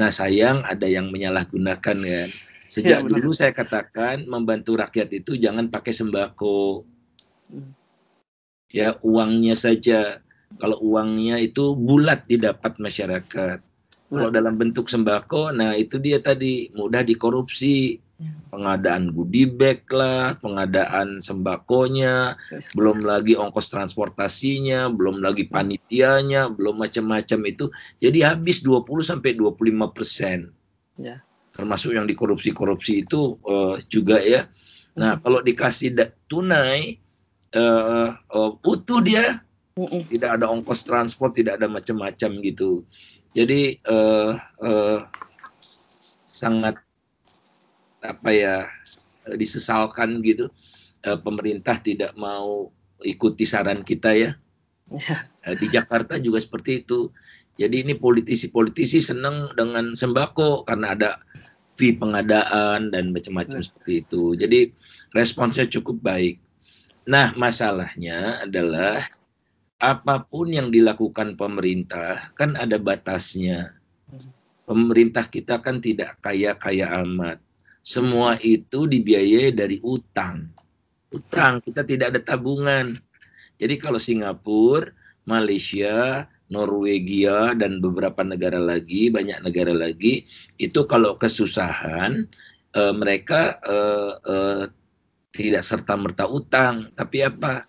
Nah 0.01 0.09
sayang 0.09 0.65
ada 0.65 0.89
yang 0.89 1.13
menyalahgunakan 1.13 1.99
kan. 2.01 2.29
Sejak 2.75 3.07
ya, 3.07 3.07
dulu 3.07 3.31
saya 3.31 3.55
katakan 3.55 4.27
membantu 4.27 4.75
rakyat 4.75 5.13
itu 5.15 5.39
jangan 5.39 5.71
pakai 5.71 5.95
sembako. 5.95 6.83
Hmm. 7.53 7.71
Ya 8.73 8.99
uangnya 9.05 9.55
saja. 9.55 10.19
Kalau 10.61 10.79
uangnya 10.81 11.41
itu 11.43 11.75
bulat 11.75 12.27
didapat 12.31 12.79
masyarakat. 12.79 13.59
Kalau 14.15 14.31
dalam 14.31 14.55
bentuk 14.55 14.87
sembako, 14.87 15.51
nah 15.51 15.75
itu 15.75 15.99
dia 15.99 16.23
tadi 16.23 16.71
mudah 16.77 17.03
dikorupsi. 17.03 17.99
Ya. 18.15 18.31
Pengadaan 18.55 19.11
goodie 19.11 19.51
bag 19.51 19.83
lah, 19.91 20.39
pengadaan 20.39 21.19
sembakonya, 21.19 22.39
ya. 22.39 22.63
belum 22.79 23.03
lagi 23.03 23.35
ongkos 23.35 23.75
transportasinya, 23.75 24.87
belum 24.87 25.19
lagi 25.19 25.51
panitianya, 25.51 26.47
belum 26.55 26.79
macam-macam 26.79 27.41
itu. 27.51 27.75
Jadi 27.99 28.23
habis 28.23 28.63
20 28.63 28.87
sampai 29.03 29.35
25 29.35 29.91
persen. 29.91 30.55
Ya 30.95 31.27
termasuk 31.55 31.95
yang 31.95 32.05
dikorupsi-korupsi 32.11 33.07
itu 33.07 33.39
uh, 33.47 33.79
juga 33.87 34.19
ya. 34.21 34.51
Nah, 34.99 35.19
kalau 35.23 35.43
dikasih 35.43 35.95
tunai 36.27 36.99
uh, 37.55 38.19
uh, 38.19 38.51
utuh 38.63 39.01
dia, 39.01 39.43
tidak 39.83 40.39
ada 40.39 40.47
ongkos 40.47 40.87
transport, 40.87 41.35
tidak 41.35 41.59
ada 41.59 41.67
macam-macam 41.67 42.31
gitu. 42.47 42.87
Jadi 43.35 43.83
uh, 43.91 44.39
uh, 44.63 45.03
sangat 46.31 46.79
apa 47.99 48.31
ya 48.31 48.71
disesalkan 49.35 50.23
gitu 50.23 50.47
uh, 51.03 51.19
pemerintah 51.19 51.83
tidak 51.83 52.15
mau 52.15 52.71
ikuti 53.03 53.43
saran 53.43 53.83
kita 53.83 54.15
ya. 54.15 54.31
Uh, 55.43 55.59
di 55.59 55.67
Jakarta 55.67 56.23
juga 56.23 56.39
seperti 56.39 56.87
itu. 56.87 57.11
Jadi 57.59 57.83
ini 57.83 57.95
politisi-politisi 57.99 59.03
senang 59.03 59.51
dengan 59.59 59.99
sembako 59.99 60.63
karena 60.71 60.95
ada 60.95 61.11
fee 61.75 61.99
pengadaan 61.99 62.95
dan 62.95 63.11
macam-macam 63.11 63.59
ya. 63.59 63.67
seperti 63.67 64.07
itu. 64.07 64.39
Jadi 64.39 64.71
responsnya 65.19 65.67
cukup 65.67 65.99
baik. 65.99 66.39
Nah, 67.11 67.35
masalahnya 67.35 68.47
adalah 68.47 69.03
apa 69.79 70.25
pun 70.25 70.51
yang 70.51 70.71
dilakukan 70.71 71.35
pemerintah 71.35 72.31
kan 72.39 72.55
ada 72.55 72.79
batasnya. 72.79 73.75
Pemerintah 74.65 75.29
kita 75.29 75.61
kan 75.61 75.85
tidak 75.85 76.17
kaya-kaya 76.25 76.89
amat. 77.05 77.37
Semua 77.85 78.41
itu 78.41 78.89
dibiayai 78.89 79.53
dari 79.53 79.77
utang. 79.85 80.49
Utang, 81.13 81.61
kita 81.61 81.85
tidak 81.85 82.17
ada 82.17 82.21
tabungan. 82.25 82.97
Jadi 83.61 83.77
kalau 83.77 84.01
Singapura, 84.01 84.89
Malaysia, 85.29 86.25
Norwegia 86.49 87.53
dan 87.53 87.85
beberapa 87.85 88.25
negara 88.25 88.57
lagi, 88.57 89.13
banyak 89.13 89.45
negara 89.45 89.77
lagi, 89.77 90.25
itu 90.57 90.81
kalau 90.89 91.13
kesusahan 91.21 92.25
uh, 92.73 92.95
mereka 92.97 93.61
uh, 93.69 94.13
uh, 94.25 94.65
tidak 95.35 95.61
serta 95.61 95.99
merta 96.01 96.25
utang, 96.25 96.89
tapi 96.97 97.21
apa? 97.21 97.65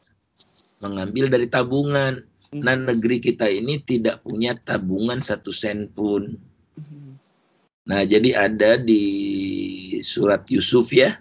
Mengambil 0.92 1.26
dari 1.32 1.48
tabungan. 1.50 2.22
Nah 2.56 2.76
negeri 2.78 3.20
kita 3.20 3.50
ini 3.52 3.84
tidak 3.84 4.24
punya 4.24 4.56
tabungan 4.56 5.20
satu 5.20 5.52
sen 5.52 5.92
pun. 5.92 6.40
Nah 7.86 8.02
jadi 8.08 8.34
ada 8.34 8.80
di 8.80 9.04
surat 10.02 10.48
Yusuf 10.50 10.90
ya, 10.96 11.20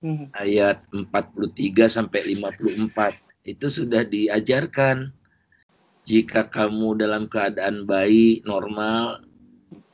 hmm. 0.00 0.32
ayat 0.38 0.80
43 0.94 1.90
sampai 1.90 2.20
54 2.38 3.48
itu 3.48 3.66
sudah 3.66 4.04
diajarkan 4.06 5.12
jika 6.08 6.48
kamu 6.48 6.96
dalam 6.96 7.28
keadaan 7.28 7.84
baik, 7.84 8.40
normal, 8.48 9.20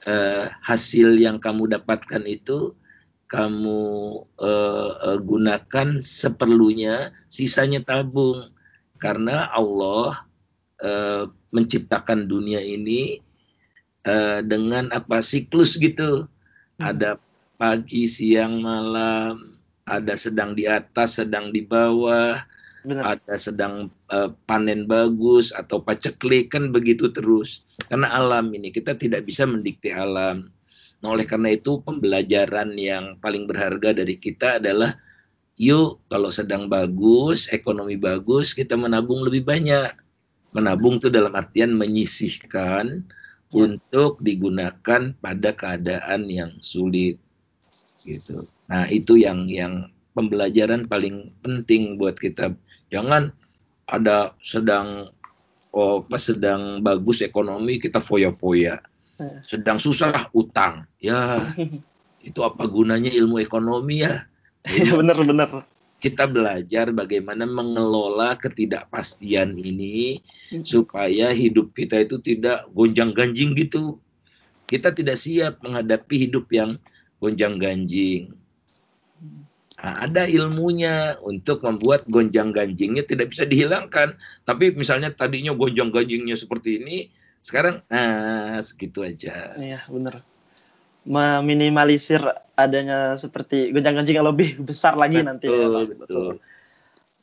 eh, 0.07 0.47
hasil 0.63 1.19
yang 1.19 1.43
kamu 1.43 1.75
dapatkan 1.75 2.23
itu 2.31 2.71
kamu 3.27 3.83
eh, 4.39 4.93
eh, 5.11 5.19
gunakan 5.19 5.89
seperlunya, 5.99 7.11
sisanya 7.27 7.83
tabung. 7.83 8.54
Karena 9.05 9.53
Allah 9.53 10.25
eh, 10.81 11.29
menciptakan 11.53 12.25
dunia 12.25 12.65
ini 12.65 13.21
eh, 14.09 14.41
dengan 14.41 14.89
apa 14.97 15.21
siklus 15.21 15.77
gitu. 15.77 16.25
Hmm. 16.81 16.97
Ada 16.97 17.21
pagi, 17.61 18.09
siang, 18.09 18.65
malam, 18.65 19.61
ada 19.85 20.17
sedang 20.17 20.57
di 20.57 20.65
atas, 20.65 21.21
sedang 21.21 21.53
di 21.53 21.61
bawah, 21.61 22.41
Benar. 22.85 23.17
ada 23.17 23.41
sedang 23.41 23.89
uh, 24.13 24.29
panen 24.45 24.85
bagus 24.85 25.57
atau 25.57 25.81
paceklik 25.81 26.53
kan 26.53 26.69
begitu 26.69 27.09
terus 27.09 27.65
karena 27.89 28.13
alam 28.13 28.53
ini 28.53 28.69
kita 28.69 28.93
tidak 28.93 29.25
bisa 29.25 29.49
mendikte 29.49 29.89
alam 29.89 30.53
nah 31.01 31.17
oleh 31.17 31.25
karena 31.25 31.57
itu 31.57 31.81
pembelajaran 31.81 32.77
yang 32.77 33.17
paling 33.25 33.49
berharga 33.49 33.97
dari 33.97 34.21
kita 34.21 34.61
adalah 34.61 35.01
yuk 35.55 36.03
kalau 36.11 36.31
sedang 36.35 36.67
bagus 36.67 37.47
ekonomi 37.51 37.95
bagus 37.95 38.53
kita 38.53 38.75
menabung 38.75 39.23
lebih 39.23 39.47
banyak 39.47 39.91
menabung 40.55 40.99
itu 41.03 41.11
dalam 41.11 41.35
artian 41.35 41.75
menyisihkan 41.75 43.03
ya. 43.03 43.59
untuk 43.67 44.19
digunakan 44.23 45.15
pada 45.19 45.51
keadaan 45.55 46.27
yang 46.27 46.55
sulit 46.59 47.19
gitu 48.03 48.43
nah 48.67 48.87
itu 48.91 49.19
yang 49.19 49.47
yang 49.47 49.91
pembelajaran 50.15 50.87
paling 50.87 51.35
penting 51.43 51.99
buat 51.99 52.15
kita 52.19 52.55
Jangan 52.95 53.35
ada 53.91 54.39
sedang 54.39 55.11
oh, 55.75 56.07
pas 56.07 56.23
sedang 56.23 56.79
bagus 56.79 57.27
ekonomi 57.27 57.83
kita 57.83 57.99
foya-foya. 57.99 58.79
Eh. 59.19 59.39
Sedang 59.51 59.83
susah 59.83 60.31
utang. 60.31 60.87
Ya, 61.03 61.51
itu 62.29 62.41
apa 62.47 62.71
gunanya 62.71 63.11
ilmu 63.11 63.43
ekonomi 63.43 64.07
ya? 64.07 64.31
Iya 64.69 64.93
benar-benar. 65.01 65.69
Kita 66.01 66.29
belajar 66.29 66.93
bagaimana 66.93 67.49
mengelola 67.49 68.37
ketidakpastian 68.37 69.57
ini 69.57 70.21
hmm. 70.53 70.65
supaya 70.65 71.33
hidup 71.33 71.73
kita 71.73 72.05
itu 72.05 72.21
tidak 72.21 72.69
gonjang-ganjing 72.77 73.57
gitu. 73.57 73.97
Kita 74.69 74.93
tidak 74.93 75.17
siap 75.17 75.61
menghadapi 75.65 76.29
hidup 76.29 76.49
yang 76.53 76.77
gonjang-ganjing. 77.21 78.37
Nah, 79.85 79.95
ada 80.01 80.25
ilmunya 80.25 81.21
untuk 81.21 81.61
membuat 81.61 82.09
gonjang-ganjingnya 82.09 83.05
tidak 83.05 83.33
bisa 83.33 83.45
dihilangkan. 83.45 84.17
Tapi 84.49 84.73
misalnya 84.77 85.13
tadinya 85.13 85.53
gonjang-ganjingnya 85.53 86.37
seperti 86.41 86.81
ini, 86.81 86.97
sekarang 87.45 87.85
nah 87.93 88.61
segitu 88.65 89.05
aja. 89.05 89.53
Iya, 89.61 89.81
benar. 89.93 90.21
Meminimalisir 91.05 92.21
adanya 92.57 93.19
seperti 93.21 93.71
gonjang-ganjing 93.75 94.17
yang 94.17 94.29
lebih 94.29 94.61
besar 94.69 94.97
lagi 94.97 95.21
betul, 95.21 95.29
nanti 95.29 95.47
ya, 95.49 95.67
Pak. 95.69 95.83
Betul. 96.09 96.29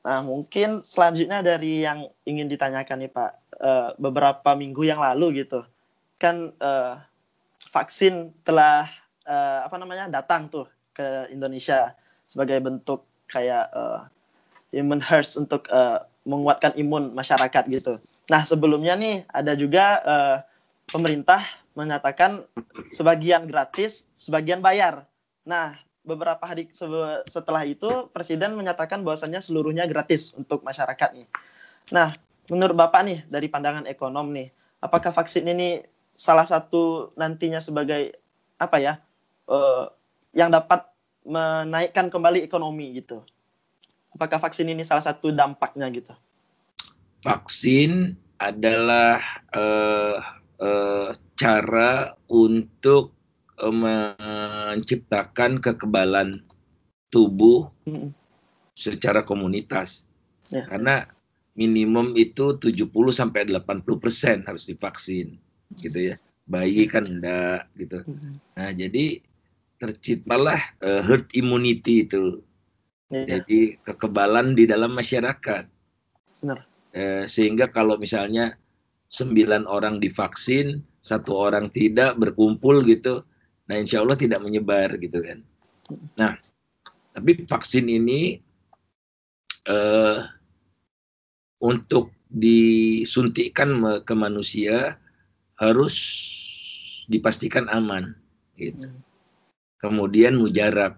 Nah, 0.02 0.20
mungkin 0.26 0.70
selanjutnya 0.82 1.46
dari 1.46 1.86
yang 1.86 2.10
ingin 2.26 2.50
ditanyakan 2.50 3.06
nih 3.06 3.12
Pak, 3.14 3.32
uh, 3.62 3.90
beberapa 4.02 4.58
minggu 4.58 4.82
yang 4.82 4.98
lalu 4.98 5.46
gitu, 5.46 5.62
kan 6.18 6.54
uh, 6.58 6.98
vaksin 7.70 8.34
telah 8.42 8.90
uh, 9.30 9.66
apa 9.66 9.78
namanya 9.78 10.10
datang 10.10 10.50
tuh 10.50 10.66
ke 10.92 11.30
Indonesia 11.30 11.94
sebagai 12.26 12.58
bentuk 12.60 13.06
kayak 13.30 13.70
uh, 13.72 14.10
imun 14.74 15.00
hers 15.04 15.38
untuk 15.38 15.70
uh, 15.70 16.02
menguatkan 16.26 16.74
imun 16.78 17.14
masyarakat 17.14 17.64
gitu. 17.70 17.98
Nah 18.30 18.46
sebelumnya 18.46 18.98
nih 18.98 19.26
ada 19.30 19.54
juga 19.54 19.86
uh, 20.02 20.38
pemerintah 20.90 21.42
menyatakan 21.78 22.44
sebagian 22.92 23.48
gratis, 23.48 24.08
sebagian 24.20 24.60
bayar. 24.60 25.08
Nah 25.48 25.80
beberapa 26.02 26.42
hari 26.42 26.68
setelah 27.30 27.64
itu 27.64 28.10
presiden 28.10 28.58
menyatakan 28.58 29.06
bahwasannya 29.06 29.40
seluruhnya 29.40 29.86
gratis 29.86 30.34
untuk 30.34 30.66
masyarakat 30.66 31.10
nih. 31.14 31.28
Nah 31.94 32.18
menurut 32.50 32.76
bapak 32.76 33.02
nih 33.06 33.20
dari 33.30 33.48
pandangan 33.48 33.88
ekonom 33.88 34.34
nih, 34.34 34.52
apakah 34.82 35.14
vaksin 35.14 35.48
ini 35.48 35.86
salah 36.18 36.46
satu 36.46 37.16
nantinya 37.16 37.64
sebagai 37.64 38.18
apa 38.60 38.78
ya 38.78 38.94
uh, 39.50 39.90
yang 40.36 40.52
dapat 40.52 40.86
menaikkan 41.26 42.10
kembali 42.10 42.42
ekonomi 42.42 42.98
gitu. 42.98 43.22
Apakah 44.12 44.44
vaksin 44.44 44.68
ini 44.68 44.84
salah 44.84 45.06
satu 45.06 45.32
dampaknya 45.32 45.88
gitu? 45.88 46.12
Vaksin 47.24 48.18
adalah 48.42 49.22
uh, 49.54 50.41
uh, 50.62 51.10
cara 51.36 52.14
untuk 52.30 53.12
uh, 53.58 53.74
menciptakan 53.74 55.60
kekebalan 55.60 56.46
tubuh 57.12 57.68
secara 58.78 59.26
komunitas. 59.26 60.08
Ya. 60.48 60.64
Karena 60.70 61.04
minimum 61.58 62.16
itu 62.16 62.56
70 62.56 62.88
sampai 63.12 63.50
80 63.50 63.84
persen 64.00 64.38
harus 64.48 64.64
divaksin, 64.70 65.36
gitu 65.76 66.14
ya. 66.14 66.16
Bayi 66.48 66.88
kan 66.88 67.10
enggak, 67.10 67.68
gitu. 67.76 68.06
Nah 68.56 68.72
jadi 68.72 69.20
terciptalah 69.82 70.62
uh, 70.86 71.02
herd 71.04 71.28
immunity 71.34 72.08
itu. 72.08 72.40
Ya. 73.12 73.40
Jadi 73.42 73.76
kekebalan 73.84 74.56
di 74.56 74.64
dalam 74.70 74.96
masyarakat. 74.96 75.68
Benar. 76.40 76.60
Eh, 76.92 77.24
sehingga 77.24 77.72
kalau 77.72 77.96
misalnya 77.96 78.60
sembilan 79.12 79.68
orang 79.68 80.00
divaksin, 80.00 80.80
satu 81.04 81.36
orang 81.36 81.68
tidak 81.76 82.16
berkumpul 82.16 82.80
gitu, 82.88 83.28
nah 83.68 83.76
insya 83.76 84.00
Allah 84.00 84.16
tidak 84.16 84.40
menyebar 84.40 84.96
gitu 84.96 85.20
kan. 85.20 85.44
Nah, 86.16 86.40
tapi 87.12 87.44
vaksin 87.44 87.92
ini 87.92 88.40
eh, 89.68 90.20
untuk 91.60 92.16
disuntikkan 92.32 93.76
ke 94.08 94.14
manusia 94.16 94.96
harus 95.60 95.96
dipastikan 97.12 97.68
aman 97.68 98.16
gitu. 98.56 98.88
Hmm. 98.88 99.04
Kemudian 99.84 100.40
mujarab, 100.40 100.96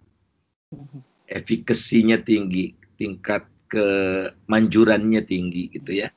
hmm. 0.69 1.01
efikasinya 1.33 2.21
tinggi, 2.21 2.77
tingkat 2.93 3.49
kemanjurannya 3.73 5.25
tinggi 5.25 5.73
gitu 5.73 6.05
ya. 6.05 6.13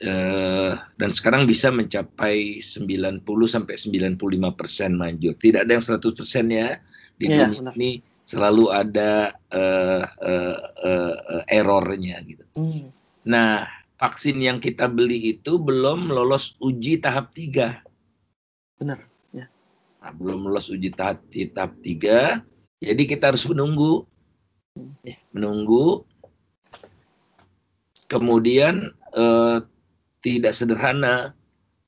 Uh, 0.00 0.74
dan 0.98 1.10
sekarang 1.12 1.44
bisa 1.46 1.68
mencapai 1.68 2.58
90 2.64 3.22
sampai 3.46 3.74
95 3.76 4.18
persen 4.58 4.96
manjur. 4.96 5.36
Tidak 5.36 5.62
ada 5.62 5.72
yang 5.78 5.84
100 5.84 6.00
persen 6.16 6.48
ya 6.50 6.80
di 7.20 7.30
ya, 7.30 7.46
dunia 7.46 7.60
benar. 7.60 7.74
ini 7.76 7.90
selalu 8.26 8.72
ada 8.72 9.36
uh, 9.52 10.02
uh, 10.08 10.58
uh, 10.82 11.42
errornya 11.46 12.18
gitu. 12.24 12.42
Hmm. 12.56 12.90
Nah, 13.28 13.68
vaksin 14.00 14.42
yang 14.42 14.58
kita 14.58 14.90
beli 14.90 15.38
itu 15.38 15.60
belum 15.60 16.10
lolos 16.10 16.58
uji 16.58 16.98
tahap 16.98 17.30
3. 17.36 17.84
Benar, 18.82 18.98
ya. 19.30 19.46
Nah, 20.02 20.12
belum 20.18 20.50
lolos 20.50 20.72
uji 20.72 20.90
tahap 20.90 21.22
tahap 21.30 21.78
3. 21.78 22.42
Jadi 22.82 23.02
kita 23.06 23.30
harus 23.30 23.46
menunggu. 23.46 24.02
Hmm. 24.74 25.14
Menunggu 25.30 26.02
Kemudian 28.12 28.92
eh, 29.16 29.58
tidak 30.22 30.54
sederhana, 30.54 31.34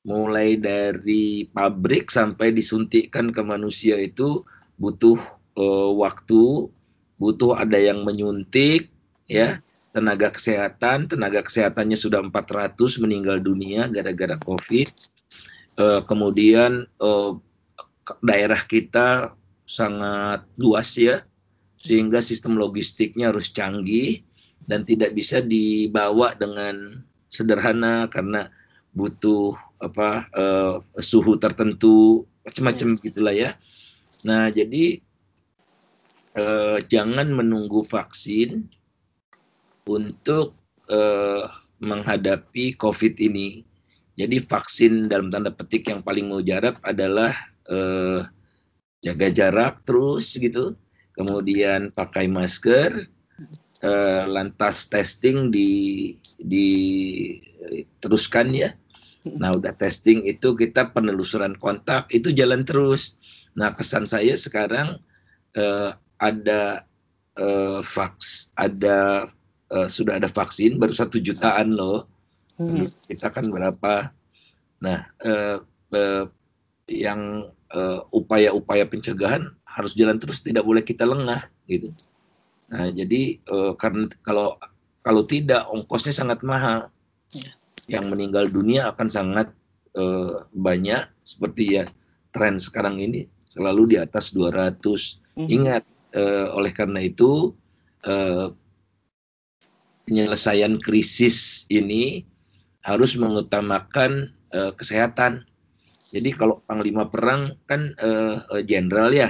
mulai 0.05 0.59
dari 0.59 1.49
pabrik 1.49 2.13
sampai 2.13 2.53
disuntikkan 2.53 3.33
ke 3.33 3.41
manusia 3.41 3.97
itu 3.97 4.45
butuh 4.77 5.17
eh, 5.57 5.91
waktu, 5.97 6.69
butuh 7.17 7.57
ada 7.57 7.79
yang 7.79 8.03
menyuntik, 8.05 8.91
ya. 9.25 9.59
Tenaga 9.95 10.27
kesehatan, 10.27 11.07
tenaga 11.07 11.39
kesehatannya 11.39 11.95
sudah 11.95 12.19
400 12.19 12.75
meninggal 12.99 13.39
dunia 13.39 13.87
gara-gara 13.87 14.35
COVID. 14.43 14.91
Uh, 15.75 16.03
kemudian 16.03 16.83
uh, 16.99 17.35
daerah 18.19 18.59
kita 18.67 19.31
sangat 19.63 20.43
luas 20.59 20.99
ya, 20.99 21.23
sehingga 21.79 22.19
sistem 22.19 22.59
logistiknya 22.59 23.31
harus 23.31 23.55
canggih 23.55 24.19
dan 24.67 24.83
tidak 24.83 25.15
bisa 25.15 25.39
dibawa 25.39 26.35
dengan 26.35 27.07
sederhana 27.35 28.07
karena 28.07 28.47
butuh 28.95 29.59
apa 29.83 30.31
uh, 30.31 30.79
suhu 31.03 31.35
tertentu 31.35 32.23
macam-macam 32.47 32.87
iya. 32.95 33.01
gitulah 33.03 33.35
ya. 33.35 33.49
Nah 34.23 34.47
jadi 34.47 35.03
uh, 36.39 36.79
jangan 36.87 37.27
menunggu 37.35 37.83
vaksin 37.83 38.71
untuk 39.83 40.55
uh, 40.87 41.45
menghadapi 41.83 42.79
COVID 42.79 43.19
ini. 43.19 43.67
Jadi 44.15 44.39
vaksin 44.39 45.11
dalam 45.11 45.27
tanda 45.27 45.51
petik 45.51 45.91
yang 45.91 45.99
paling 45.99 46.31
mujarab 46.31 46.79
adalah 46.87 47.35
uh, 47.67 48.23
jaga 49.03 49.27
jarak 49.27 49.83
terus 49.83 50.39
gitu, 50.39 50.73
kemudian 51.13 51.91
pakai 51.91 52.31
masker, 52.31 53.11
uh, 53.83 54.23
lantas 54.29 54.87
testing 54.87 55.51
di 55.51 56.13
di 56.39 56.69
teruskan 57.99 58.53
ya. 58.53 58.71
Nah, 59.25 59.57
udah 59.57 59.73
testing 59.73 60.21
itu 60.29 60.53
kita 60.53 60.93
penelusuran 60.93 61.57
kontak 61.57 62.05
itu 62.13 62.29
jalan 62.29 62.61
terus. 62.61 63.17
Nah, 63.57 63.73
kesan 63.73 64.05
saya 64.05 64.37
sekarang 64.37 65.01
uh, 65.57 65.97
ada 66.21 66.85
uh, 67.41 67.81
vaks, 67.81 68.53
ada 68.53 69.31
uh, 69.73 69.89
sudah 69.89 70.21
ada 70.21 70.29
vaksin 70.29 70.77
baru 70.77 70.93
satu 70.93 71.17
jutaan 71.17 71.73
loh. 71.73 72.05
Hmm. 72.61 72.85
Kita 72.85 73.33
kan 73.33 73.49
berapa? 73.49 74.13
Nah, 74.85 75.09
uh, 75.25 75.57
uh, 75.89 76.25
yang 76.85 77.49
upaya-upaya 78.13 78.85
uh, 78.85 78.89
pencegahan 78.93 79.51
harus 79.65 79.97
jalan 79.97 80.21
terus, 80.21 80.39
tidak 80.45 80.63
boleh 80.63 80.85
kita 80.85 81.03
lengah 81.03 81.49
gitu. 81.65 81.91
Nah, 82.73 82.89
jadi 82.89 83.37
uh, 83.49 83.73
karena 83.77 84.09
kalau 84.25 84.57
kalau 85.05 85.21
tidak 85.21 85.69
ongkosnya 85.69 86.13
sangat 86.15 86.41
mahal. 86.41 86.89
Ya. 87.33 87.53
Yang 87.85 88.05
meninggal 88.17 88.45
dunia 88.49 88.89
akan 88.89 89.07
sangat 89.13 89.53
uh, 89.93 90.49
banyak 90.57 91.05
seperti 91.21 91.77
ya 91.77 91.85
tren 92.33 92.57
sekarang 92.57 92.97
ini 92.97 93.29
selalu 93.45 93.93
di 93.93 93.97
atas 94.01 94.33
200. 94.33 94.81
Hmm. 95.37 95.45
Ingat 95.45 95.83
uh, 96.17 96.57
oleh 96.57 96.73
karena 96.73 97.05
itu 97.05 97.53
uh, 98.09 98.49
penyelesaian 100.09 100.81
krisis 100.81 101.69
ini 101.69 102.25
harus 102.81 103.13
mengutamakan 103.13 104.33
uh, 104.57 104.73
kesehatan. 104.73 105.45
Jadi 106.09 106.33
kalau 106.37 106.61
panglima 106.69 107.09
perang 107.09 107.57
kan 107.65 107.91
jenderal 108.63 109.09
uh, 109.09 109.17
ya. 109.17 109.29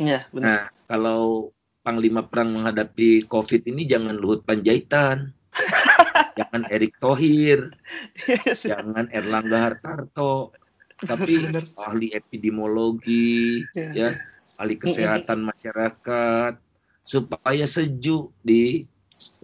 Iya, 0.00 0.18
benar. 0.32 0.42
Nah, 0.42 0.62
kalau 0.90 1.52
panglima 1.84 2.24
perang 2.24 2.56
menghadapi 2.56 3.28
COVID 3.28 3.68
ini 3.68 3.84
jangan 3.84 4.16
Luhut 4.16 4.40
Panjaitan, 4.48 5.36
jangan 6.40 6.64
Erick 6.72 6.96
Thohir, 6.96 7.76
yes. 8.24 8.64
jangan 8.64 9.12
Erlangga 9.12 9.70
Hartarto, 9.70 10.56
tapi 11.04 11.44
ahli 11.86 12.08
epidemiologi, 12.16 13.68
yeah. 13.76 13.92
ya, 13.92 14.08
ahli 14.56 14.80
kesehatan 14.80 15.44
masyarakat, 15.44 16.56
supaya 17.04 17.68
sejuk 17.68 18.32
di 18.40 18.88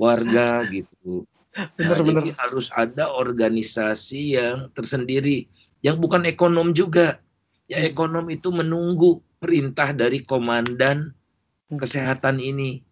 warga 0.01 0.65
gitu. 0.73 1.29
Nah, 1.53 1.69
benar, 1.77 2.01
jadi 2.07 2.31
harus 2.41 2.73
ada 2.73 3.13
organisasi 3.13 4.41
yang 4.41 4.73
tersendiri, 4.73 5.45
yang 5.85 6.01
bukan 6.01 6.25
ekonom 6.25 6.73
juga. 6.73 7.21
Ya 7.71 7.87
ekonom 7.87 8.27
itu 8.35 8.51
menunggu 8.51 9.23
perintah 9.39 9.95
dari 9.95 10.27
komandan 10.27 11.15
kesehatan 11.79 12.43
ini. 12.43 12.83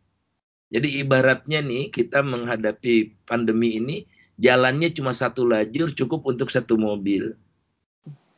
Jadi 0.68 1.00
ibaratnya 1.00 1.64
nih 1.64 1.88
kita 1.88 2.20
menghadapi 2.20 3.24
pandemi 3.24 3.80
ini 3.80 4.04
jalannya 4.36 4.92
cuma 4.92 5.16
satu 5.16 5.48
lajur 5.48 5.90
cukup 5.96 6.28
untuk 6.28 6.52
satu 6.52 6.76
mobil. 6.76 7.34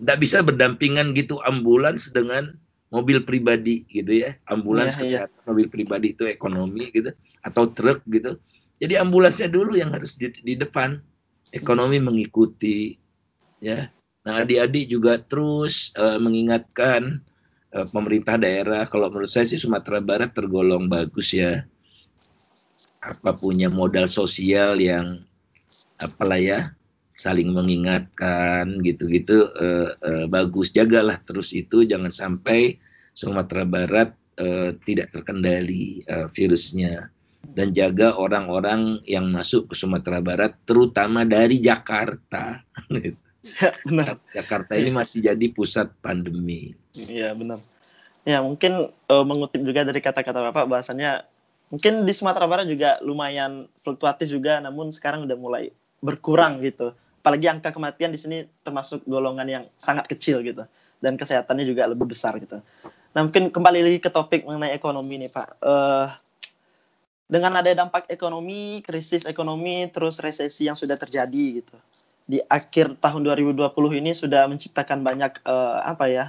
Tidak 0.00 0.16
bisa 0.16 0.40
berdampingan 0.40 1.12
gitu 1.12 1.42
ambulans 1.44 2.08
dengan 2.14 2.56
mobil 2.88 3.20
pribadi 3.26 3.84
gitu 3.90 4.24
ya. 4.24 4.38
Ambulans 4.48 4.96
ya, 4.96 5.26
kesehatan 5.26 5.40
ya. 5.42 5.46
mobil 5.50 5.66
pribadi 5.68 6.16
itu 6.16 6.24
ekonomi 6.24 6.88
gitu 6.94 7.12
atau 7.44 7.68
truk 7.68 8.00
gitu. 8.08 8.38
Jadi 8.80 8.96
ambulansnya 8.96 9.52
dulu 9.52 9.76
yang 9.76 9.92
harus 9.92 10.16
di, 10.16 10.32
di 10.32 10.56
depan. 10.56 10.96
Ekonomi 11.50 11.98
mengikuti 12.00 12.96
ya. 13.60 13.90
Nah, 14.24 14.44
adik-adik 14.44 14.92
juga 14.92 15.20
terus 15.20 15.92
uh, 15.96 16.20
mengingatkan 16.20 17.24
uh, 17.74 17.86
pemerintah 17.90 18.36
daerah. 18.36 18.86
Kalau 18.86 19.10
menurut 19.10 19.30
saya 19.30 19.46
sih 19.46 19.60
Sumatera 19.60 20.02
Barat 20.02 20.34
tergolong 20.34 20.86
bagus 20.90 21.34
ya. 21.34 21.62
Apa 23.00 23.32
punya 23.32 23.72
modal 23.72 24.12
sosial 24.12 24.76
yang 24.76 25.24
apalah 26.00 26.40
ya 26.40 26.60
saling 27.20 27.52
mengingatkan 27.52 28.80
gitu-gitu 28.80 29.52
uh, 29.60 29.92
uh, 30.00 30.24
bagus 30.24 30.72
jagalah 30.72 31.20
terus 31.20 31.52
itu 31.52 31.84
jangan 31.84 32.08
sampai 32.08 32.80
Sumatera 33.12 33.68
Barat 33.68 34.16
uh, 34.40 34.72
tidak 34.88 35.12
terkendali 35.12 36.00
uh, 36.08 36.32
virusnya 36.32 37.12
dan 37.52 37.76
jaga 37.76 38.16
orang-orang 38.16 39.04
yang 39.04 39.28
masuk 39.28 39.68
ke 39.68 39.74
Sumatera 39.76 40.24
Barat 40.24 40.56
terutama 40.64 41.28
dari 41.28 41.60
Jakarta 41.60 42.64
gitu. 42.88 43.29
Ya, 43.60 43.72
benar. 43.88 44.20
Jakarta 44.36 44.76
ini 44.76 44.92
masih 44.92 45.24
jadi 45.24 45.46
pusat 45.48 45.88
pandemi. 46.04 46.76
Iya 47.08 47.32
benar. 47.32 47.56
Ya, 48.28 48.44
mungkin 48.44 48.92
uh, 49.08 49.24
mengutip 49.24 49.64
juga 49.64 49.80
dari 49.80 50.04
kata-kata 50.04 50.52
Bapak 50.52 50.68
bahasanya 50.68 51.24
mungkin 51.72 52.04
di 52.04 52.12
Sumatera 52.12 52.44
Barat 52.44 52.68
juga 52.68 53.00
lumayan 53.00 53.64
fluktuatif 53.80 54.28
juga 54.28 54.60
namun 54.60 54.92
sekarang 54.92 55.24
udah 55.24 55.36
mulai 55.40 55.72
berkurang 56.04 56.60
gitu. 56.60 56.92
Apalagi 57.20 57.48
angka 57.48 57.72
kematian 57.72 58.12
di 58.12 58.20
sini 58.20 58.44
termasuk 58.60 59.04
golongan 59.08 59.48
yang 59.48 59.64
sangat 59.80 60.08
kecil 60.08 60.44
gitu 60.44 60.68
dan 61.00 61.16
kesehatannya 61.16 61.64
juga 61.64 61.88
lebih 61.88 62.12
besar 62.12 62.36
gitu. 62.36 62.60
Nah, 63.10 63.20
mungkin 63.26 63.50
kembali 63.50 63.80
lagi 63.82 63.98
ke 63.98 64.10
topik 64.12 64.46
mengenai 64.46 64.70
ekonomi 64.76 65.18
nih, 65.18 65.30
Pak. 65.32 65.48
Uh, 65.64 66.06
dengan 67.26 67.58
ada 67.58 67.70
dampak 67.74 68.06
ekonomi, 68.06 68.82
krisis 68.82 69.26
ekonomi, 69.26 69.86
terus 69.90 70.18
resesi 70.18 70.66
yang 70.66 70.78
sudah 70.78 70.94
terjadi 70.94 71.62
gitu. 71.62 71.76
Di 72.30 72.38
akhir 72.46 73.02
tahun 73.02 73.26
2020 73.26 73.74
ini 73.98 74.14
sudah 74.14 74.46
menciptakan 74.46 75.02
banyak 75.02 75.42
uh, 75.42 75.82
apa 75.82 76.06
ya? 76.06 76.26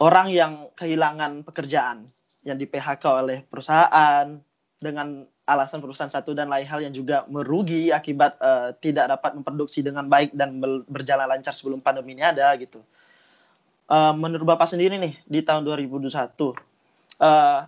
orang 0.00 0.32
yang 0.32 0.52
kehilangan 0.74 1.44
pekerjaan 1.44 2.08
yang 2.42 2.56
di 2.56 2.64
PHK 2.64 3.04
oleh 3.04 3.38
perusahaan 3.44 4.40
dengan 4.80 5.28
alasan 5.44 5.84
perusahaan 5.84 6.08
satu 6.08 6.32
dan 6.32 6.48
lain 6.48 6.64
hal 6.64 6.80
yang 6.80 6.94
juga 6.96 7.28
merugi 7.28 7.92
akibat 7.92 8.40
uh, 8.40 8.72
tidak 8.80 9.12
dapat 9.12 9.36
memproduksi 9.36 9.84
dengan 9.84 10.08
baik 10.08 10.32
dan 10.32 10.56
berjalan 10.88 11.28
lancar 11.28 11.52
sebelum 11.52 11.84
pandemi 11.84 12.16
ini 12.16 12.24
ada 12.24 12.48
gitu. 12.56 12.80
Uh, 13.90 14.16
menurut 14.16 14.48
Bapak 14.48 14.72
sendiri 14.72 14.96
nih 14.96 15.20
di 15.28 15.44
tahun 15.44 15.66
2021 15.66 16.08
uh, 16.08 17.66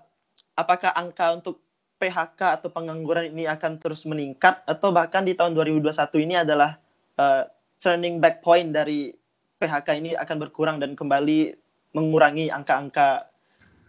apakah 0.56 0.90
angka 0.94 1.34
untuk 1.36 1.60
PHK 1.98 2.62
atau 2.62 2.70
pengangguran 2.70 3.34
ini 3.34 3.44
akan 3.50 3.76
terus 3.82 4.06
meningkat 4.06 4.62
atau 4.64 4.94
bahkan 4.94 5.26
di 5.26 5.34
tahun 5.34 5.52
2021 5.52 5.92
ini 6.22 6.34
adalah 6.38 6.78
uh, 7.18 7.48
turning 7.82 8.22
back 8.22 8.40
point 8.40 8.70
dari 8.70 9.12
PHK 9.58 9.88
ini 9.98 10.10
akan 10.18 10.36
berkurang 10.42 10.76
dan 10.82 10.94
kembali 10.98 11.54
mengurangi 11.92 12.48
angka-angka 12.48 13.30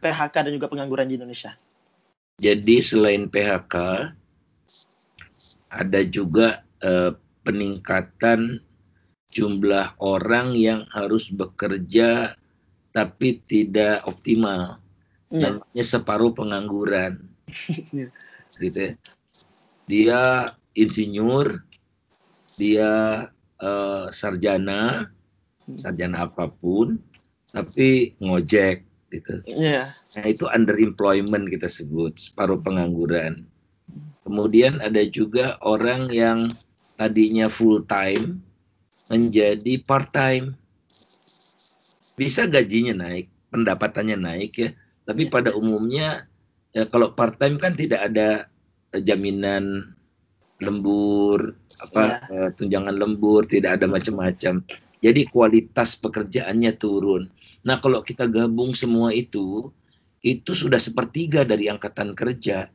PHK 0.03 0.35
dan 0.49 0.51
juga 0.53 0.67
pengangguran 0.67 1.07
di 1.07 1.15
Indonesia? 1.15 1.55
Jadi 2.37 2.83
selain 2.83 3.31
PHK 3.31 3.75
ada 5.71 6.01
juga 6.05 6.61
eh, 6.83 7.15
peningkatan 7.47 8.59
jumlah 9.33 9.97
orang 9.97 10.53
yang 10.53 10.85
harus 10.93 11.33
bekerja 11.33 12.37
tapi 12.93 13.41
tidak 13.49 14.05
optimal. 14.05 14.77
Ya. 15.33 15.57
Namanya 15.57 15.85
separuh 15.85 16.35
pengangguran. 16.37 17.25
gitu 18.61 18.77
ya. 18.77 18.91
Dia 19.89 20.21
insinyur, 20.77 21.65
dia 22.57 22.91
uh, 23.59 24.05
sarjana, 24.09 25.09
hmm. 25.65 25.77
sarjana 25.79 26.27
apa 26.29 26.49
pun, 26.49 26.99
tapi 27.53 28.17
ngojek 28.19 28.83
gitu. 29.13 29.33
Yeah. 29.45 29.85
Nah 30.17 30.25
itu 30.25 30.45
underemployment 30.49 31.53
kita 31.53 31.69
sebut 31.69 32.17
separuh 32.17 32.59
pengangguran. 32.61 33.45
Kemudian 34.25 34.79
ada 34.81 35.03
juga 35.05 35.59
orang 35.61 36.09
yang 36.09 36.49
tadinya 36.97 37.51
full 37.51 37.83
time 37.85 38.41
menjadi 39.11 39.83
part 39.83 40.09
time. 40.09 40.57
Bisa 42.13 42.45
gajinya 42.45 42.93
naik, 43.09 43.29
pendapatannya 43.49 44.17
naik 44.17 44.51
ya, 44.57 44.69
tapi 45.05 45.27
yeah. 45.27 45.33
pada 45.33 45.49
umumnya 45.53 46.29
ya 46.73 46.89
kalau 46.89 47.13
part 47.13 47.37
time 47.37 47.57
kan 47.61 47.77
tidak 47.77 48.09
ada 48.09 48.49
jaminan 49.01 49.93
lembur 50.63 51.53
apa 51.83 52.23
yeah. 52.31 52.49
tunjangan 52.55 52.95
lembur, 52.95 53.43
tidak 53.43 53.81
ada 53.81 53.85
macam-macam. 53.85 54.63
Jadi 55.03 55.21
kualitas 55.27 55.99
pekerjaannya 55.99 56.79
turun. 56.79 57.27
Nah, 57.67 57.83
kalau 57.83 57.99
kita 57.99 58.23
gabung 58.23 58.71
semua 58.71 59.11
itu, 59.11 59.67
itu 60.23 60.51
sudah 60.55 60.79
sepertiga 60.79 61.43
dari 61.43 61.67
angkatan 61.67 62.15
kerja. 62.15 62.71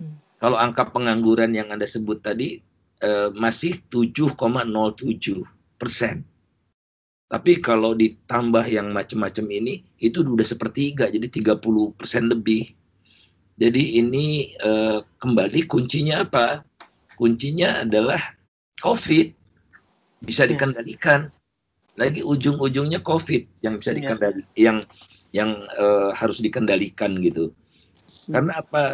Hmm. 0.00 0.16
Kalau 0.40 0.56
angka 0.56 0.88
pengangguran 0.88 1.52
yang 1.52 1.68
Anda 1.68 1.84
sebut 1.84 2.24
tadi 2.24 2.64
eh, 3.04 3.28
masih 3.36 3.84
7,07 3.92 5.44
persen. 5.76 6.24
Tapi 7.26 7.58
kalau 7.60 7.92
ditambah 7.92 8.64
yang 8.70 8.94
macam-macam 8.94 9.46
ini, 9.50 9.84
itu 10.00 10.24
sudah 10.24 10.46
sepertiga, 10.46 11.12
jadi 11.12 11.28
30 11.28 11.60
persen 11.92 12.32
lebih. 12.32 12.72
Jadi 13.60 14.00
ini 14.00 14.56
eh, 14.56 15.04
kembali 15.20 15.60
kuncinya 15.68 16.24
apa? 16.24 16.64
Kuncinya 17.16 17.82
adalah 17.82 18.20
COVID 18.84 19.32
bisa 20.24 20.44
ya. 20.44 20.52
dikendalikan 20.54 21.32
lagi 21.96 22.20
ujung-ujungnya 22.20 23.00
COVID 23.00 23.64
yang 23.64 23.80
bisa 23.80 23.96
iya. 23.96 23.98
dikendali 24.04 24.42
yang 24.56 24.78
yang 25.32 25.64
uh, 25.80 26.12
harus 26.12 26.38
dikendalikan 26.44 27.16
gitu. 27.24 27.50
Hmm. 28.28 28.32
Karena 28.40 28.52
apa? 28.60 28.84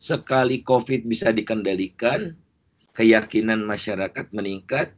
Sekali 0.00 0.64
COVID 0.64 1.04
bisa 1.04 1.28
dikendalikan, 1.28 2.32
keyakinan 2.96 3.60
masyarakat 3.64 4.32
meningkat, 4.32 4.96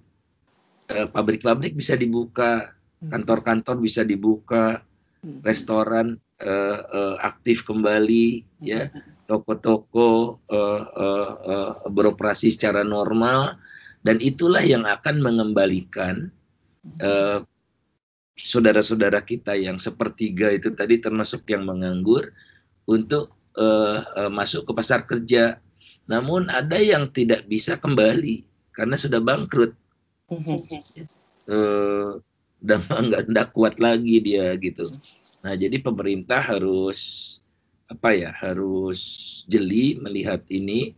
pabrik 0.86 1.10
pabrik-pabrik 1.42 1.74
bisa 1.74 1.98
dibuka, 1.98 2.70
hmm. 3.02 3.10
kantor-kantor 3.10 3.82
bisa 3.82 4.06
dibuka, 4.06 4.82
hmm. 5.26 5.42
restoran 5.42 6.22
uh, 6.42 6.78
uh, 6.90 7.16
aktif 7.22 7.64
kembali, 7.64 8.42
ya, 8.60 8.90
toko-toko 9.30 10.42
uh, 10.50 10.82
uh, 10.92 11.30
uh, 11.46 11.72
beroperasi 11.88 12.52
secara 12.52 12.82
normal, 12.84 13.56
dan 14.02 14.18
itulah 14.18 14.60
yang 14.60 14.82
akan 14.84 15.22
mengembalikan 15.22 16.28
uh, 17.00 17.46
saudara-saudara 18.34 19.22
kita 19.22 19.54
yang 19.54 19.78
sepertiga 19.78 20.50
itu 20.50 20.74
tadi 20.74 20.98
termasuk 20.98 21.46
yang 21.46 21.62
menganggur 21.62 22.34
untuk 22.90 23.30
uh, 23.54 24.02
uh, 24.18 24.30
masuk 24.32 24.66
ke 24.66 24.72
pasar 24.74 25.06
kerja. 25.06 25.62
Namun 26.10 26.50
ada 26.50 26.82
yang 26.82 27.14
tidak 27.14 27.46
bisa 27.46 27.78
kembali 27.78 28.42
karena 28.74 28.98
sudah 28.98 29.22
bangkrut. 29.22 29.72
uh, 31.46 32.18
udah 32.62 32.78
nggak 33.30 33.48
kuat 33.52 33.82
lagi 33.82 34.22
dia 34.22 34.54
gitu. 34.58 34.86
Nah 35.42 35.58
jadi 35.58 35.82
pemerintah 35.82 36.40
harus 36.40 37.38
apa 37.90 38.16
ya 38.16 38.32
harus 38.32 39.00
jeli 39.50 40.00
melihat 40.00 40.40
ini 40.48 40.96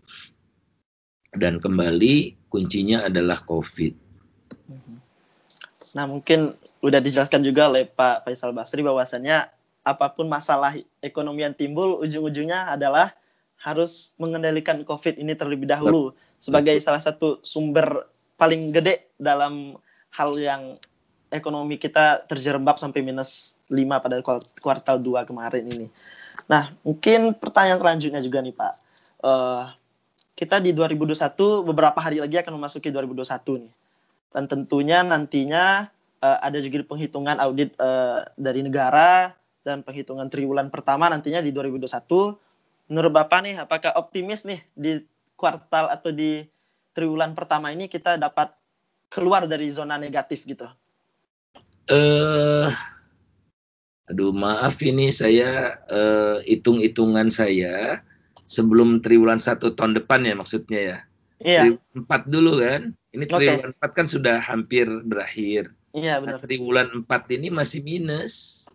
dan 1.35 1.59
kembali 1.59 2.39
kuncinya 2.47 3.11
adalah 3.11 3.43
COVID. 3.43 4.05
Nah, 5.95 6.11
mungkin 6.11 6.59
udah 6.83 6.99
dijelaskan 6.99 7.47
juga 7.47 7.71
oleh 7.71 7.87
Pak 7.87 8.27
Faisal 8.27 8.51
Basri 8.51 8.83
bahwasannya 8.83 9.47
apa 9.87 10.07
pun 10.11 10.27
masalah 10.27 10.75
ekonomi 10.99 11.47
yang 11.47 11.55
timbul 11.55 12.03
ujung-ujungnya 12.03 12.75
adalah 12.75 13.15
harus 13.63 14.17
mengendalikan 14.19 14.83
COVID 14.83 15.21
ini 15.21 15.39
terlebih 15.39 15.71
dahulu 15.71 16.17
sebagai 16.43 16.75
salah 16.83 16.99
satu 16.99 17.39
sumber 17.47 18.11
paling 18.35 18.75
gede 18.75 19.07
dalam 19.23 19.79
hal 20.11 20.35
yang 20.37 20.77
ekonomi 21.35 21.83
kita 21.83 22.23
terjerembab 22.31 22.79
sampai 22.79 23.03
minus 23.03 23.59
5 23.67 23.75
pada 23.99 24.23
kuartal 24.63 25.03
2 25.03 25.27
kemarin 25.27 25.67
ini. 25.67 25.91
Nah, 26.47 26.71
mungkin 26.87 27.35
pertanyaan 27.35 27.83
selanjutnya 27.83 28.23
juga 28.23 28.39
nih 28.39 28.55
Pak. 28.55 28.75
Uh, 29.25 29.67
kita 30.39 30.63
di 30.63 30.71
2021 30.71 31.67
beberapa 31.67 31.99
hari 31.99 32.23
lagi 32.23 32.39
akan 32.39 32.59
memasuki 32.59 32.91
2021 32.91 33.67
nih 33.67 33.75
dan 34.35 34.51
tentunya 34.51 35.07
nantinya 35.07 35.87
uh, 36.19 36.39
ada 36.43 36.59
juga 36.59 36.83
penghitungan 36.83 37.39
audit 37.39 37.71
uh, 37.79 38.27
dari 38.35 38.67
negara 38.67 39.31
dan 39.63 39.87
penghitungan 39.87 40.27
triwulan 40.27 40.69
pertama 40.69 41.07
nantinya 41.07 41.39
di 41.39 41.55
2021. 41.55 42.91
Menurut 42.91 43.13
Bapak 43.15 43.41
nih, 43.47 43.57
apakah 43.63 43.97
optimis 43.97 44.45
nih 44.45 44.61
di 44.77 45.01
kuartal 45.39 45.89
atau 45.89 46.13
di 46.13 46.45
triwulan 46.93 47.33
pertama 47.33 47.73
ini 47.73 47.89
kita 47.89 48.21
dapat 48.21 48.53
keluar 49.09 49.47
dari 49.49 49.71
zona 49.73 49.97
negatif 49.97 50.45
gitu? 50.45 50.69
Uh, 51.85 52.73
aduh 54.09 54.33
maaf 54.33 54.81
ini 54.81 55.13
saya 55.13 55.77
uh, 55.93 56.41
hitung-hitungan 56.49 57.29
saya 57.29 58.01
sebelum 58.49 59.05
triwulan 59.05 59.41
satu 59.41 59.73
tahun 59.77 60.01
depan 60.01 60.25
ya 60.25 60.35
maksudnya 60.37 60.81
ya. 60.81 60.99
Iya. 61.45 61.63
Empat 61.93 62.29
dulu 62.29 62.61
kan? 62.65 62.97
Ini 63.13 63.25
triwulan 63.29 63.77
okay. 63.77 63.85
4 63.85 63.99
kan 63.99 64.07
sudah 64.09 64.37
hampir 64.41 64.89
berakhir. 65.05 65.73
Iya 65.93 66.19
benar. 66.25 66.41
Nah, 66.41 66.43
triwulan 66.43 66.89
4 67.05 67.37
ini 67.37 67.49
masih 67.53 67.81
minus. 67.85 68.67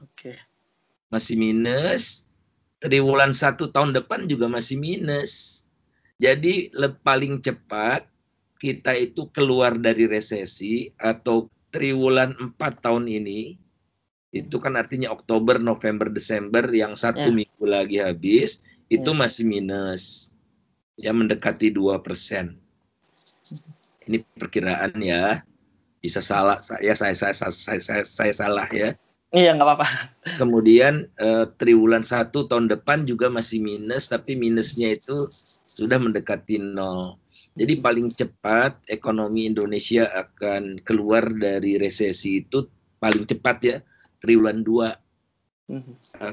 Oke. 0.00 0.32
Okay. 0.32 0.36
Masih 1.12 1.36
minus. 1.36 2.24
Triwulan 2.80 3.36
1 3.36 3.60
tahun 3.60 3.92
depan 3.92 4.24
juga 4.24 4.48
masih 4.48 4.80
minus. 4.80 5.64
Jadi 6.16 6.72
paling 7.04 7.44
cepat 7.44 8.08
kita 8.56 8.96
itu 8.96 9.28
keluar 9.28 9.76
dari 9.76 10.08
resesi 10.08 10.88
atau 10.96 11.52
triwulan 11.74 12.54
4 12.54 12.54
tahun 12.78 13.10
ini 13.10 13.58
itu 14.34 14.58
kan 14.58 14.78
artinya 14.78 15.10
Oktober, 15.10 15.58
November, 15.58 16.10
Desember 16.10 16.62
yang 16.70 16.94
satu 16.94 17.30
yeah. 17.30 17.36
minggu 17.42 17.64
lagi 17.66 17.98
habis 17.98 18.62
itu 18.86 19.10
yeah. 19.10 19.18
masih 19.18 19.42
minus 19.42 20.30
ya 20.94 21.10
mendekati 21.10 21.74
dua 21.74 21.98
persen 21.98 22.54
ini 24.06 24.22
perkiraan 24.38 24.94
ya 25.02 25.42
bisa 25.98 26.22
salah 26.22 26.60
saya 26.62 26.94
saya 26.94 27.14
saya 27.16 27.34
saya 27.34 27.50
saya, 27.50 27.80
saya, 27.82 28.02
saya 28.06 28.32
salah 28.34 28.68
ya 28.70 28.94
Iya 29.34 29.50
nggak 29.58 29.66
apa-apa. 29.66 29.88
Kemudian 30.38 31.10
uh, 31.18 31.50
triwulan 31.58 32.06
satu 32.06 32.46
tahun 32.46 32.70
depan 32.70 33.02
juga 33.02 33.26
masih 33.26 33.58
minus, 33.58 34.06
tapi 34.06 34.38
minusnya 34.38 34.94
itu 34.94 35.26
sudah 35.66 35.98
mendekati 35.98 36.62
nol. 36.62 37.18
Jadi 37.54 37.78
paling 37.78 38.10
cepat 38.10 38.82
ekonomi 38.90 39.46
Indonesia 39.46 40.10
akan 40.10 40.82
keluar 40.82 41.30
dari 41.30 41.78
resesi 41.78 42.42
itu 42.42 42.66
paling 42.98 43.30
cepat 43.30 43.56
ya 43.62 43.76
triwulan 44.18 44.66
dua. 44.66 44.98
Uh, 45.70 45.80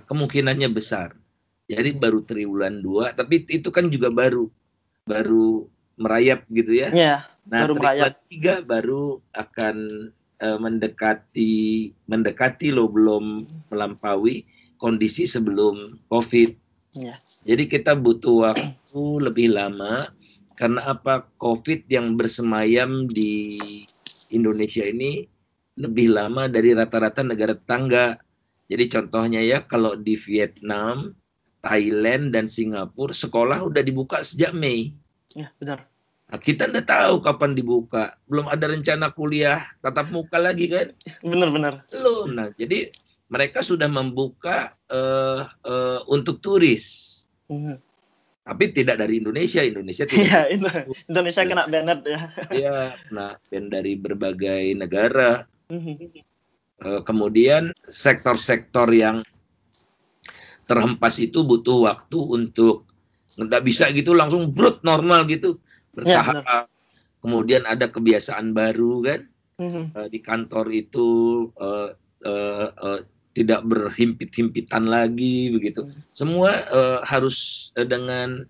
kemungkinannya 0.09 0.67
besar. 0.73 1.15
Jadi 1.69 1.95
baru 1.95 2.19
triwulan 2.25 2.83
dua, 2.83 3.15
tapi 3.15 3.47
itu 3.47 3.71
kan 3.71 3.87
juga 3.87 4.11
baru 4.11 4.51
baru 5.07 5.69
merayap 5.95 6.43
gitu 6.51 6.73
ya. 6.73 6.89
Iya. 6.91 7.15
Nah, 7.47 7.63
baru 7.63 7.73
merayap. 7.77 8.17
tiga 8.27 8.59
baru 8.65 9.21
akan 9.31 9.75
uh, 10.41 10.57
mendekati 10.59 11.93
mendekati 12.09 12.73
lo 12.73 12.89
belum 12.89 13.45
melampaui 13.71 14.43
kondisi 14.81 15.29
sebelum 15.29 16.01
COVID. 16.09 16.49
Ya. 16.97 17.15
Jadi 17.47 17.71
kita 17.71 17.95
butuh 17.95 18.51
waktu 18.51 19.03
lebih 19.23 19.55
lama 19.55 20.11
karena 20.61 20.77
apa 20.85 21.25
COVID 21.41 21.89
yang 21.89 22.13
bersemayam 22.21 23.09
di 23.09 23.57
Indonesia 24.29 24.85
ini 24.85 25.25
lebih 25.73 26.13
lama 26.13 26.45
dari 26.45 26.77
rata-rata 26.77 27.25
negara 27.25 27.57
tetangga. 27.57 28.21
Jadi 28.69 28.85
contohnya 28.93 29.41
ya 29.41 29.65
kalau 29.65 29.97
di 29.97 30.13
Vietnam, 30.13 31.17
Thailand 31.65 32.29
dan 32.37 32.45
Singapura 32.45 33.09
sekolah 33.09 33.65
udah 33.65 33.81
dibuka 33.81 34.21
sejak 34.21 34.53
Mei. 34.53 34.93
Ya, 35.33 35.49
benar. 35.57 35.89
Nah, 36.29 36.37
kita 36.37 36.69
nggak 36.69 36.87
tahu 36.87 37.25
kapan 37.25 37.57
dibuka. 37.57 38.15
Belum 38.29 38.45
ada 38.45 38.69
rencana 38.69 39.09
kuliah 39.11 39.65
tatap 39.81 40.13
muka 40.13 40.37
lagi 40.37 40.69
kan? 40.69 40.93
Benar-benar. 41.25 41.89
Belum. 41.89 42.37
Nah, 42.37 42.53
jadi 42.53 42.93
mereka 43.33 43.65
sudah 43.65 43.89
membuka 43.89 44.77
uh, 44.93 45.49
uh, 45.65 45.99
untuk 46.05 46.37
turis. 46.39 47.17
Hmm. 47.49 47.81
Tapi 48.41 48.73
tidak 48.73 48.97
dari 48.97 49.21
Indonesia. 49.21 49.61
Indonesia 49.61 50.05
tidak. 50.09 50.25
Iya, 50.25 50.41
Indonesia 51.09 51.41
kena 51.45 51.63
banned 51.69 52.01
ya. 52.09 52.21
Iya, 52.49 52.77
nah 53.13 53.37
ban 53.37 53.65
dari 53.69 53.93
berbagai 53.95 54.73
negara. 54.73 55.45
Hmm. 55.69 55.95
Uh, 56.81 57.01
kemudian 57.05 57.69
sektor-sektor 57.85 58.89
yang 58.89 59.21
terhempas 60.65 61.21
itu 61.21 61.45
butuh 61.45 61.85
waktu 61.85 62.17
untuk 62.17 62.89
nggak 63.37 63.63
bisa 63.63 63.93
gitu 63.93 64.17
langsung 64.17 64.49
brut 64.49 64.81
normal 64.81 65.29
gitu 65.29 65.61
bertahap. 65.93 66.41
Ya, 66.41 66.59
Kemudian 67.21 67.69
ada 67.69 67.85
kebiasaan 67.85 68.57
baru 68.57 69.05
kan 69.05 69.21
mm-hmm. 69.61 69.85
uh, 69.93 70.07
di 70.09 70.19
kantor 70.25 70.65
itu 70.73 71.07
uh, 71.53 71.93
uh, 72.25 72.67
uh, 72.73 72.99
tidak 73.31 73.63
berhimpit-himpitan 73.67 74.87
lagi 74.87 75.51
begitu. 75.55 75.87
Mm-hmm. 75.87 76.01
Semua 76.11 76.51
uh, 76.71 76.99
harus 77.07 77.69
uh, 77.79 77.87
dengan 77.87 78.43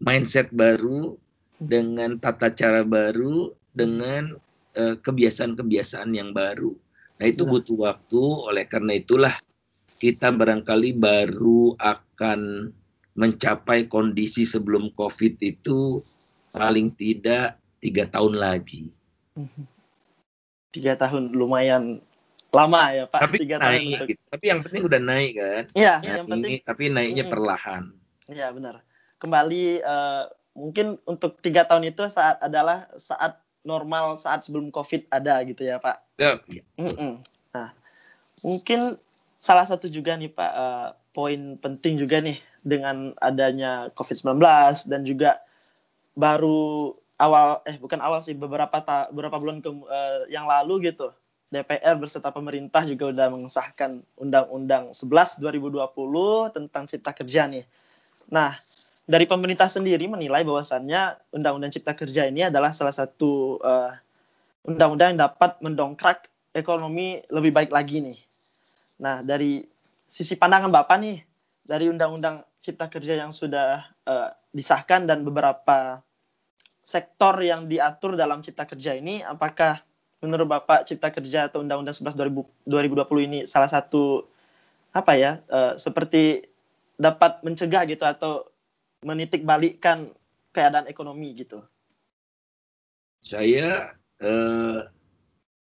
mindset 0.00 0.48
baru, 0.54 1.18
dengan 1.58 2.16
tata 2.22 2.48
cara 2.52 2.86
baru, 2.86 3.52
dengan 3.74 4.38
kebiasaan-kebiasaan 4.78 6.14
yang 6.14 6.30
baru. 6.30 6.70
Nah 7.18 7.26
itu 7.26 7.42
butuh 7.42 7.74
waktu. 7.82 8.22
Oleh 8.46 8.62
karena 8.70 8.94
itulah 8.94 9.34
kita 9.90 10.30
barangkali 10.30 10.94
baru 10.94 11.74
akan 11.82 12.70
mencapai 13.18 13.90
kondisi 13.90 14.46
sebelum 14.46 14.94
COVID 14.94 15.42
itu 15.42 15.98
paling 16.54 16.94
tidak 16.94 17.58
tiga 17.82 18.06
tahun 18.06 18.38
lagi. 18.38 18.94
Tiga 20.70 20.94
tahun 20.94 21.34
lumayan 21.34 21.98
lama 22.48 22.82
ya 22.96 23.04
Pak. 23.04 23.20
Tapi 23.28 23.36
tiga 23.44 23.56
naik, 23.60 23.68
tahun 23.68 24.08
gitu. 24.08 24.22
Tapi 24.32 24.44
yang 24.48 24.60
penting 24.64 24.82
udah 24.88 25.00
naik 25.00 25.32
kan. 25.36 25.64
Iya. 25.76 25.94
Yang 26.00 26.26
penting. 26.28 26.52
Tapi 26.64 26.82
naiknya 26.88 27.24
hmm. 27.28 27.32
perlahan. 27.32 27.82
Iya 28.28 28.46
benar. 28.52 28.74
Kembali 29.18 29.64
uh, 29.82 30.24
mungkin 30.56 30.86
untuk 31.04 31.38
tiga 31.44 31.68
tahun 31.68 31.90
itu 31.92 32.06
saat 32.08 32.40
adalah 32.40 32.88
saat 32.96 33.40
normal 33.66 34.16
saat 34.16 34.46
sebelum 34.46 34.72
COVID 34.72 35.12
ada 35.12 35.44
gitu 35.44 35.66
ya 35.66 35.76
Pak. 35.82 35.96
Ya. 36.16 36.40
Nah 37.52 37.68
mungkin 38.42 38.96
salah 39.38 39.66
satu 39.68 39.86
juga 39.90 40.16
nih 40.16 40.32
Pak 40.32 40.52
uh, 40.54 40.88
poin 41.12 41.58
penting 41.60 42.00
juga 42.00 42.22
nih 42.22 42.38
dengan 42.62 43.14
adanya 43.22 43.88
COVID-19 43.94 44.38
dan 44.90 45.00
juga 45.06 45.40
baru 46.18 46.92
awal 47.18 47.62
eh 47.66 47.78
bukan 47.78 48.02
awal 48.02 48.20
sih 48.22 48.34
beberapa 48.34 48.82
ta, 48.82 49.06
beberapa 49.10 49.38
bulan 49.38 49.62
ke, 49.62 49.70
uh, 49.70 50.26
yang 50.30 50.46
lalu 50.46 50.90
gitu 50.90 51.14
DPR 51.48 51.96
beserta 51.96 52.28
pemerintah 52.28 52.84
juga 52.84 53.08
udah 53.08 53.26
mengesahkan 53.32 54.04
Undang-Undang 54.20 54.92
11 54.92 55.40
2020 55.40 55.88
tentang 56.52 56.84
Cipta 56.84 57.16
Kerja 57.16 57.48
nih. 57.48 57.64
Nah, 58.28 58.52
dari 59.08 59.24
pemerintah 59.24 59.72
sendiri 59.72 60.04
menilai 60.04 60.44
bahwasannya 60.44 61.32
Undang-Undang 61.32 61.72
Cipta 61.72 61.96
Kerja 61.96 62.28
ini 62.28 62.44
adalah 62.44 62.76
salah 62.76 62.92
satu 62.92 63.56
eh, 63.64 63.92
undang-undang 64.68 65.16
yang 65.16 65.20
dapat 65.24 65.56
mendongkrak 65.64 66.28
ekonomi 66.52 67.24
lebih 67.32 67.56
baik 67.56 67.72
lagi 67.72 68.04
nih. 68.04 68.18
Nah, 69.00 69.24
dari 69.24 69.64
sisi 70.04 70.36
pandangan 70.36 70.68
Bapak 70.68 71.00
nih, 71.00 71.24
dari 71.64 71.88
Undang-Undang 71.88 72.44
Cipta 72.60 72.92
Kerja 72.92 73.16
yang 73.16 73.30
sudah 73.30 73.86
uh, 74.04 74.28
disahkan 74.50 75.06
dan 75.06 75.22
beberapa 75.22 76.02
sektor 76.82 77.36
yang 77.40 77.68
diatur 77.70 78.18
dalam 78.18 78.44
Cipta 78.44 78.68
Kerja 78.68 78.96
ini, 78.96 79.24
apakah 79.24 79.80
menurut 80.22 80.48
Bapak 80.50 80.86
Cipta 80.88 81.14
Kerja 81.14 81.46
atau 81.46 81.62
Undang-Undang 81.62 81.94
11 81.94 82.66
2020 82.66 83.28
ini 83.28 83.38
salah 83.46 83.70
satu 83.70 84.26
apa 84.90 85.14
ya 85.14 85.32
uh, 85.52 85.78
seperti 85.78 86.48
dapat 86.98 87.44
mencegah 87.46 87.86
gitu 87.86 88.02
atau 88.02 88.50
menitik 89.06 89.46
balikkan 89.46 90.10
keadaan 90.50 90.90
ekonomi 90.90 91.38
gitu? 91.38 91.62
Saya 93.22 93.94
uh, 94.18 94.86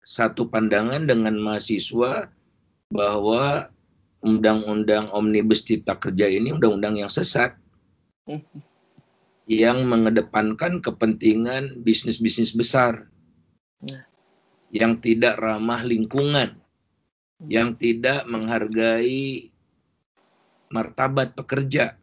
satu 0.05 0.49
pandangan 0.53 1.09
dengan 1.09 1.41
mahasiswa 1.41 2.29
bahwa 2.93 3.73
undang-undang 4.21 5.09
omnibus 5.13 5.65
cipta 5.65 5.97
kerja 5.97 6.29
ini 6.29 6.53
undang-undang 6.53 7.01
yang 7.01 7.09
sesat. 7.09 7.57
Hmm 8.29 8.45
yang 9.45 9.85
mengedepankan 9.85 10.81
kepentingan 10.81 11.85
bisnis-bisnis 11.85 12.57
besar 12.57 13.13
ya. 13.85 14.01
Yang 14.75 14.99
tidak 14.99 15.39
ramah 15.39 15.87
lingkungan, 15.87 16.59
yang 17.47 17.79
tidak 17.79 18.27
menghargai 18.27 19.55
martabat 20.67 21.39
pekerja, 21.39 21.95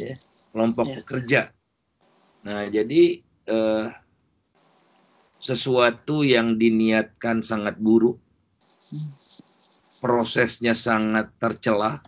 ya, 0.00 0.14
kelompok 0.48 0.88
ya. 0.88 0.96
pekerja. 1.04 1.40
Nah, 2.48 2.64
jadi 2.72 3.20
eh, 3.20 3.86
sesuatu 5.36 6.24
yang 6.24 6.56
diniatkan 6.56 7.44
sangat 7.44 7.76
buruk, 7.76 8.16
prosesnya 10.00 10.72
sangat 10.72 11.28
tercelah, 11.36 12.00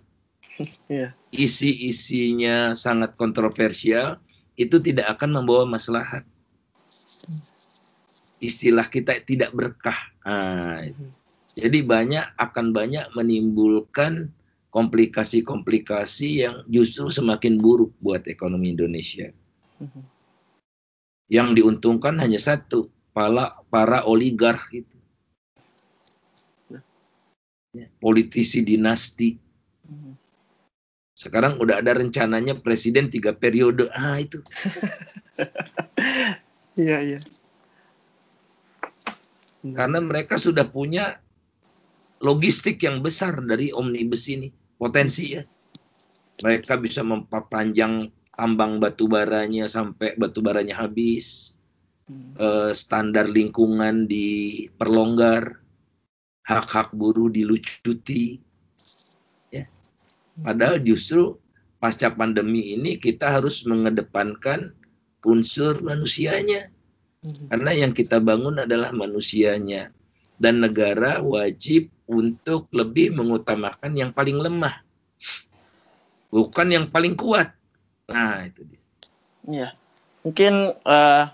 yeah. 0.88 1.12
isi-isinya 1.36 2.72
sangat 2.72 3.12
kontroversial, 3.20 4.16
itu 4.56 4.80
tidak 4.80 5.20
akan 5.20 5.44
membawa 5.44 5.68
maslahat. 5.68 6.24
Istilah 8.36 8.86
kita 8.92 9.16
tidak 9.24 9.50
berkah. 9.56 9.96
Nah, 10.24 10.84
jadi 11.56 11.78
banyak 11.80 12.36
akan 12.36 12.76
banyak 12.76 13.08
menimbulkan 13.16 14.28
komplikasi-komplikasi 14.68 16.44
yang 16.44 16.56
justru 16.68 17.08
semakin 17.08 17.56
buruk 17.56 17.96
buat 18.04 18.28
ekonomi 18.28 18.76
Indonesia. 18.76 19.32
Yang 21.32 21.48
diuntungkan 21.62 22.20
hanya 22.20 22.36
satu, 22.36 22.92
para 23.16 23.56
para 23.72 24.04
oligark 24.04 24.68
itu. 24.76 24.96
Politisi 28.00 28.64
dinasti 28.64 29.36
sekarang 31.16 31.56
udah 31.56 31.80
ada 31.80 31.96
rencananya 31.96 32.60
presiden 32.60 33.08
tiga 33.08 33.32
periode. 33.32 33.88
Ah 33.96 34.20
itu. 34.20 34.44
Iya 36.76 37.00
iya. 37.00 37.18
Karena 39.64 39.98
mereka 39.98 40.38
sudah 40.38 40.68
punya 40.68 41.18
logistik 42.22 42.80
yang 42.84 43.02
besar 43.02 43.38
dari 43.42 43.74
omnibus 43.74 44.30
ini, 44.30 44.52
potensi 44.78 45.34
ya. 45.34 45.42
Mereka 46.44 46.78
bisa 46.78 47.00
memperpanjang 47.02 48.12
tambang 48.36 48.78
batu 48.78 49.08
baranya 49.08 49.66
sampai 49.66 50.14
batu 50.20 50.44
baranya 50.44 50.86
habis. 50.86 51.56
Hmm. 52.06 52.38
Uh, 52.38 52.70
standar 52.70 53.26
lingkungan 53.26 54.06
diperlonggar, 54.06 55.58
hak-hak 56.46 56.94
buruh 56.94 57.26
dilucuti 57.26 58.46
Padahal 60.44 60.82
justru 60.84 61.40
pasca 61.80 62.12
pandemi 62.12 62.76
ini 62.76 63.00
kita 63.00 63.40
harus 63.40 63.64
mengedepankan 63.64 64.76
unsur 65.24 65.80
manusianya. 65.80 66.68
Hmm. 67.26 67.50
Karena 67.50 67.70
yang 67.74 67.90
kita 67.90 68.22
bangun 68.22 68.62
adalah 68.62 68.94
manusianya. 68.94 69.90
dan 70.36 70.60
negara 70.60 71.24
wajib 71.24 71.88
untuk 72.04 72.68
lebih 72.68 73.16
mengutamakan 73.16 73.96
yang 73.96 74.12
paling 74.12 74.36
lemah, 74.36 74.84
bukan 76.28 76.68
yang 76.68 76.86
paling 76.92 77.16
kuat. 77.16 77.56
Nah 78.04 78.44
itu 78.44 78.60
dia. 78.68 78.82
Iya, 79.48 79.68
mungkin 80.20 80.76
uh, 80.76 81.24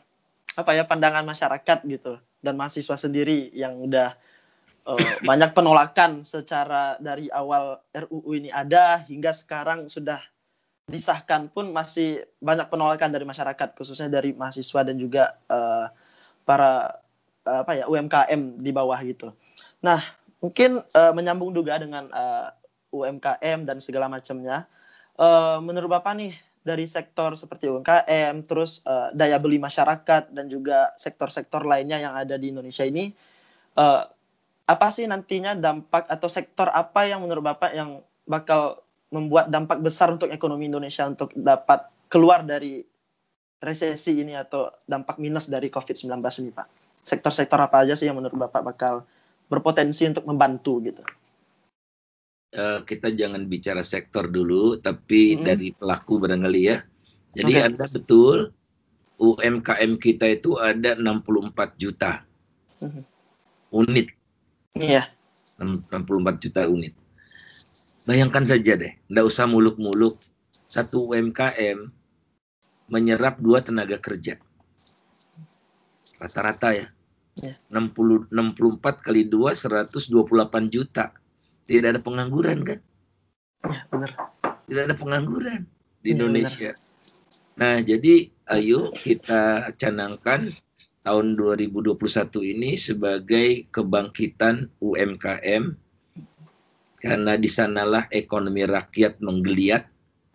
apa 0.55 0.71
ya 0.71 0.87
pandangan 0.87 1.27
masyarakat 1.27 1.79
gitu 1.91 2.23
dan 2.39 2.55
mahasiswa 2.55 2.95
sendiri 2.95 3.51
yang 3.51 3.83
udah 3.83 4.15
uh, 4.87 5.19
banyak 5.29 5.51
penolakan 5.51 6.23
secara 6.23 6.95
dari 7.03 7.27
awal 7.35 7.83
RUU 7.91 8.39
ini 8.39 8.55
ada 8.55 9.03
hingga 9.03 9.35
sekarang 9.35 9.91
sudah 9.91 10.23
disahkan 10.93 11.49
pun 11.49 11.73
masih 11.73 12.29
banyak 12.45 12.69
penolakan 12.69 13.09
dari 13.09 13.25
masyarakat 13.25 13.73
khususnya 13.73 14.13
dari 14.13 14.37
mahasiswa 14.37 14.85
dan 14.85 15.01
juga 15.01 15.41
uh, 15.49 15.89
para 16.45 17.01
uh, 17.49 17.65
apa 17.65 17.73
ya 17.81 17.85
UMKM 17.89 18.61
di 18.61 18.71
bawah 18.77 19.01
gitu. 19.01 19.33
Nah 19.81 20.05
mungkin 20.45 20.85
uh, 20.93 21.13
menyambung 21.17 21.57
juga 21.57 21.81
dengan 21.81 22.13
uh, 22.13 22.53
UMKM 22.93 23.65
dan 23.65 23.81
segala 23.81 24.13
macamnya. 24.13 24.69
Uh, 25.17 25.65
menurut 25.65 25.89
bapak 25.89 26.13
nih 26.13 26.33
dari 26.63 26.87
sektor 26.87 27.35
seperti 27.35 27.73
UMKM, 27.73 28.47
terus 28.47 28.85
uh, 28.87 29.11
daya 29.17 29.41
beli 29.41 29.59
masyarakat 29.59 30.31
dan 30.31 30.47
juga 30.47 30.95
sektor-sektor 30.95 31.67
lainnya 31.67 31.99
yang 31.99 32.15
ada 32.15 32.39
di 32.39 32.55
Indonesia 32.55 32.87
ini, 32.87 33.11
uh, 33.75 34.07
apa 34.63 34.89
sih 34.95 35.11
nantinya 35.11 35.59
dampak 35.59 36.07
atau 36.07 36.31
sektor 36.31 36.71
apa 36.71 37.11
yang 37.11 37.27
menurut 37.27 37.43
bapak 37.43 37.75
yang 37.75 38.07
bakal 38.31 38.82
membuat 39.13 39.53
dampak 39.53 39.79
besar 39.85 40.09
untuk 40.11 40.33
ekonomi 40.33 40.67
Indonesia 40.73 41.05
untuk 41.05 41.31
dapat 41.37 41.85
keluar 42.09 42.43
dari 42.43 42.81
resesi 43.63 44.19
ini 44.19 44.35
atau 44.35 44.73
dampak 44.89 45.21
minus 45.21 45.47
dari 45.47 45.69
COVID-19 45.71 46.19
ini, 46.43 46.51
Pak? 46.51 46.67
Sektor-sektor 47.05 47.61
apa 47.61 47.87
aja 47.87 47.95
sih 47.95 48.11
yang 48.11 48.19
menurut 48.19 48.35
Bapak 48.35 48.63
bakal 48.65 49.07
berpotensi 49.47 50.09
untuk 50.09 50.25
membantu 50.27 50.81
gitu? 50.83 51.03
Uh, 52.53 52.85
kita 52.85 53.13
jangan 53.13 53.49
bicara 53.49 53.81
sektor 53.85 54.29
dulu, 54.29 54.81
tapi 54.81 55.37
hmm. 55.37 55.43
dari 55.45 55.69
pelaku 55.73 56.21
barangkali 56.21 56.63
ya. 56.69 56.85
Jadi 57.33 57.53
okay. 57.57 57.65
Anda 57.65 57.87
betul, 57.89 58.37
UMKM 59.21 59.93
kita 59.97 60.37
itu 60.37 60.61
ada 60.61 60.97
64 60.97 61.81
juta 61.81 62.25
hmm. 62.81 63.03
unit. 63.73 64.09
Iya. 64.77 65.05
64 65.61 66.45
juta 66.45 66.69
unit. 66.69 66.93
Bayangkan 68.03 68.43
saja 68.43 68.75
deh, 68.75 68.93
nggak 69.07 69.27
usah 69.27 69.47
muluk-muluk. 69.47 70.19
Satu 70.67 71.13
UMKM 71.13 71.87
menyerap 72.91 73.39
dua 73.39 73.63
tenaga 73.63 73.97
kerja. 74.03 74.37
Rata-rata 76.19 76.75
ya. 76.75 76.87
ya. 77.39 77.53
60, 77.71 78.29
64 78.29 79.07
kali 79.07 79.27
2, 79.31 79.55
128 79.55 80.69
juta. 80.69 81.15
Tidak 81.65 81.89
ada 81.95 82.01
pengangguran 82.03 82.67
kan? 82.67 82.79
Ya, 83.71 83.81
benar. 83.89 84.11
Tidak 84.67 84.83
ada 84.91 84.97
pengangguran 84.99 85.63
di 86.03 86.11
ya, 86.11 86.15
Indonesia. 86.19 86.71
Benar. 86.75 86.91
Nah, 87.53 87.77
jadi 87.85 88.33
ayo 88.51 88.91
kita 89.05 89.73
canangkan 89.77 90.51
tahun 91.03 91.35
2021 91.39 91.99
ini 92.43 92.79
sebagai 92.79 93.67
kebangkitan 93.71 94.71
UMKM 94.79 95.75
karena 97.03 97.35
di 97.35 97.51
sanalah 97.51 98.07
ekonomi 98.15 98.63
rakyat 98.63 99.19
menggeliat. 99.19 99.83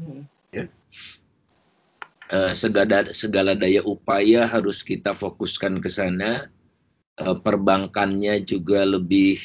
Hmm. 0.04 0.28
Ya. 0.52 0.68
Uh, 2.28 2.52
segala, 2.52 3.08
segala 3.16 3.56
daya 3.56 3.80
upaya 3.88 4.44
harus 4.52 4.84
kita 4.84 5.16
fokuskan 5.16 5.80
ke 5.80 5.88
sana. 5.88 6.52
Uh, 7.18 7.40
perbankannya 7.40 8.44
juga 8.44 8.84
lebih 8.84 9.40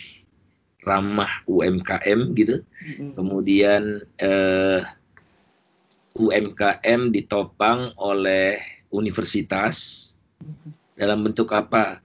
ramah 0.82 1.30
UMKM 1.46 2.34
gitu. 2.34 2.66
Hmm. 2.98 3.14
Kemudian 3.14 4.02
uh, 4.18 4.82
eh, 4.82 6.18
UMKM 6.18 7.14
ditopang 7.14 7.94
oleh 8.02 8.58
universitas 8.90 10.10
hmm. 10.42 10.98
dalam 10.98 11.22
bentuk 11.22 11.54
apa? 11.54 12.02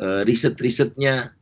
Uh, 0.00 0.24
riset-risetnya 0.24 1.36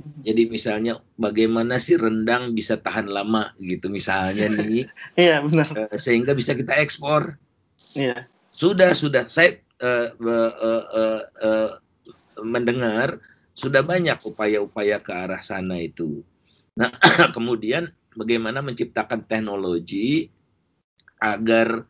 jadi 0.26 0.42
misalnya 0.48 1.00
bagaimana 1.16 1.76
sih 1.76 1.96
rendang 1.96 2.52
bisa 2.56 2.76
tahan 2.80 3.08
lama 3.08 3.52
gitu 3.60 3.88
misalnya 3.88 4.50
nih. 4.54 4.88
Iya 5.16 5.44
benar. 5.44 5.90
Eh, 5.90 5.98
sehingga 6.00 6.32
bisa 6.36 6.56
kita 6.56 6.76
ekspor. 6.78 7.36
Iya. 7.96 8.28
Sudah 8.52 8.92
sudah 8.92 9.24
saya 9.30 9.60
uh, 9.80 10.12
uh, 10.20 10.52
uh, 10.60 11.22
uh, 11.40 11.70
mendengar 12.44 13.20
sudah 13.56 13.84
banyak 13.84 14.16
upaya-upaya 14.24 15.00
ke 15.00 15.12
arah 15.12 15.40
sana 15.40 15.80
itu. 15.80 16.24
Nah 16.76 16.92
kemudian 17.36 17.92
bagaimana 18.16 18.64
menciptakan 18.64 19.24
teknologi 19.28 20.28
agar 21.20 21.84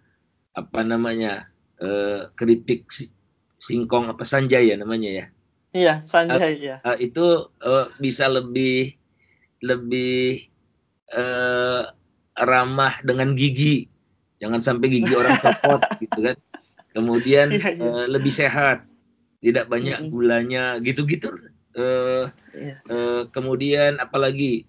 apa 0.50 0.80
namanya 0.82 1.46
uh, 1.78 2.28
keripik 2.34 2.90
singkong 3.60 4.10
apa 4.10 4.26
sanjaya 4.26 4.74
namanya 4.74 5.10
ya 5.10 5.26
Iya, 5.70 6.02
Sanjay 6.02 6.58
uh, 6.58 6.58
ya. 6.58 6.76
Uh, 6.82 6.98
itu 6.98 7.46
uh, 7.62 7.86
bisa 8.02 8.26
lebih 8.26 8.98
lebih 9.62 10.50
uh, 11.14 11.94
ramah 12.34 12.98
dengan 13.06 13.38
gigi. 13.38 13.86
Jangan 14.42 14.64
sampai 14.64 14.90
gigi 14.90 15.12
orang 15.14 15.38
copot 15.42 15.80
gitu 16.02 16.18
kan. 16.26 16.36
Kemudian 16.90 17.54
iya, 17.54 17.70
iya. 17.70 17.82
Uh, 17.86 18.04
lebih 18.10 18.34
sehat, 18.34 18.82
tidak 19.38 19.70
banyak 19.70 20.10
gulanya 20.10 20.74
gitu-gitu. 20.82 21.30
Uh, 21.70 22.26
iya. 22.50 22.82
uh, 22.90 23.22
kemudian 23.30 24.02
apalagi 24.02 24.66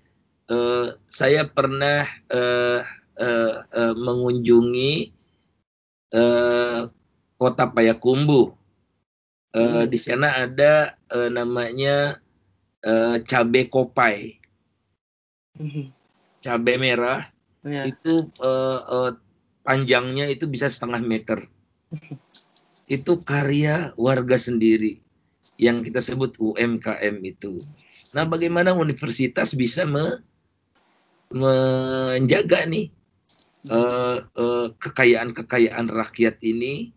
uh, 0.54 0.93
saya 1.10 1.49
pernah 1.49 2.06
uh, 2.30 2.86
uh, 3.18 3.54
uh, 3.66 3.93
mengunjungi 3.97 5.10
uh, 6.14 6.93
kota 7.41 7.66
Payakumbuh 7.74 8.54
uh, 9.56 9.84
di 9.88 9.99
sana 9.99 10.47
ada 10.47 10.95
uh, 11.12 11.30
namanya 11.32 12.20
uh, 12.86 13.18
cabe 13.24 13.68
kopai. 13.68 14.38
Hmm. 15.52 15.91
cabe 16.41 16.80
merah. 16.80 17.28
Yeah. 17.62 17.93
itu 17.93 18.26
uh, 18.41 18.80
uh, 18.89 19.12
panjangnya 19.62 20.26
itu 20.26 20.49
bisa 20.49 20.66
setengah 20.66 21.02
meter. 21.06 21.39
Itu 22.89 23.22
karya 23.22 23.93
warga 23.95 24.36
sendiri 24.41 24.97
yang 25.62 25.86
kita 25.86 26.02
sebut 26.02 26.41
UMKM 26.41 27.22
itu. 27.22 27.62
Nah 28.18 28.26
bagaimana 28.26 28.74
universitas 28.74 29.54
bisa 29.54 29.86
me, 29.86 30.26
menjaga 31.30 32.66
nih 32.66 32.89
uh, 33.70 34.26
uh, 34.26 34.68
kekayaan-kekayaan 34.82 35.88
rakyat 35.88 36.41
ini 36.41 36.91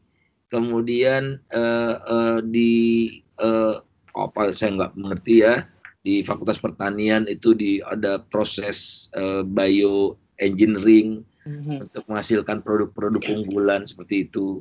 kemudian 0.55 1.43
uh, 1.51 1.99
uh, 2.07 2.39
di 2.47 3.11
uh, 3.43 3.83
apa 4.15 4.55
saya 4.55 4.71
nggak 4.79 4.95
mengerti 4.95 5.43
ya. 5.43 5.67
Di 6.05 6.21
Fakultas 6.23 6.61
Pertanian 6.61 7.27
itu 7.27 7.57
di 7.57 7.81
ada 7.81 8.21
proses 8.21 9.09
uh, 9.17 9.41
bioengineering 9.43 11.25
mm-hmm. 11.49 11.81
untuk 11.81 12.05
menghasilkan 12.07 12.61
produk-produk 12.61 13.25
unggulan 13.35 13.89
seperti 13.89 14.29
itu. 14.29 14.61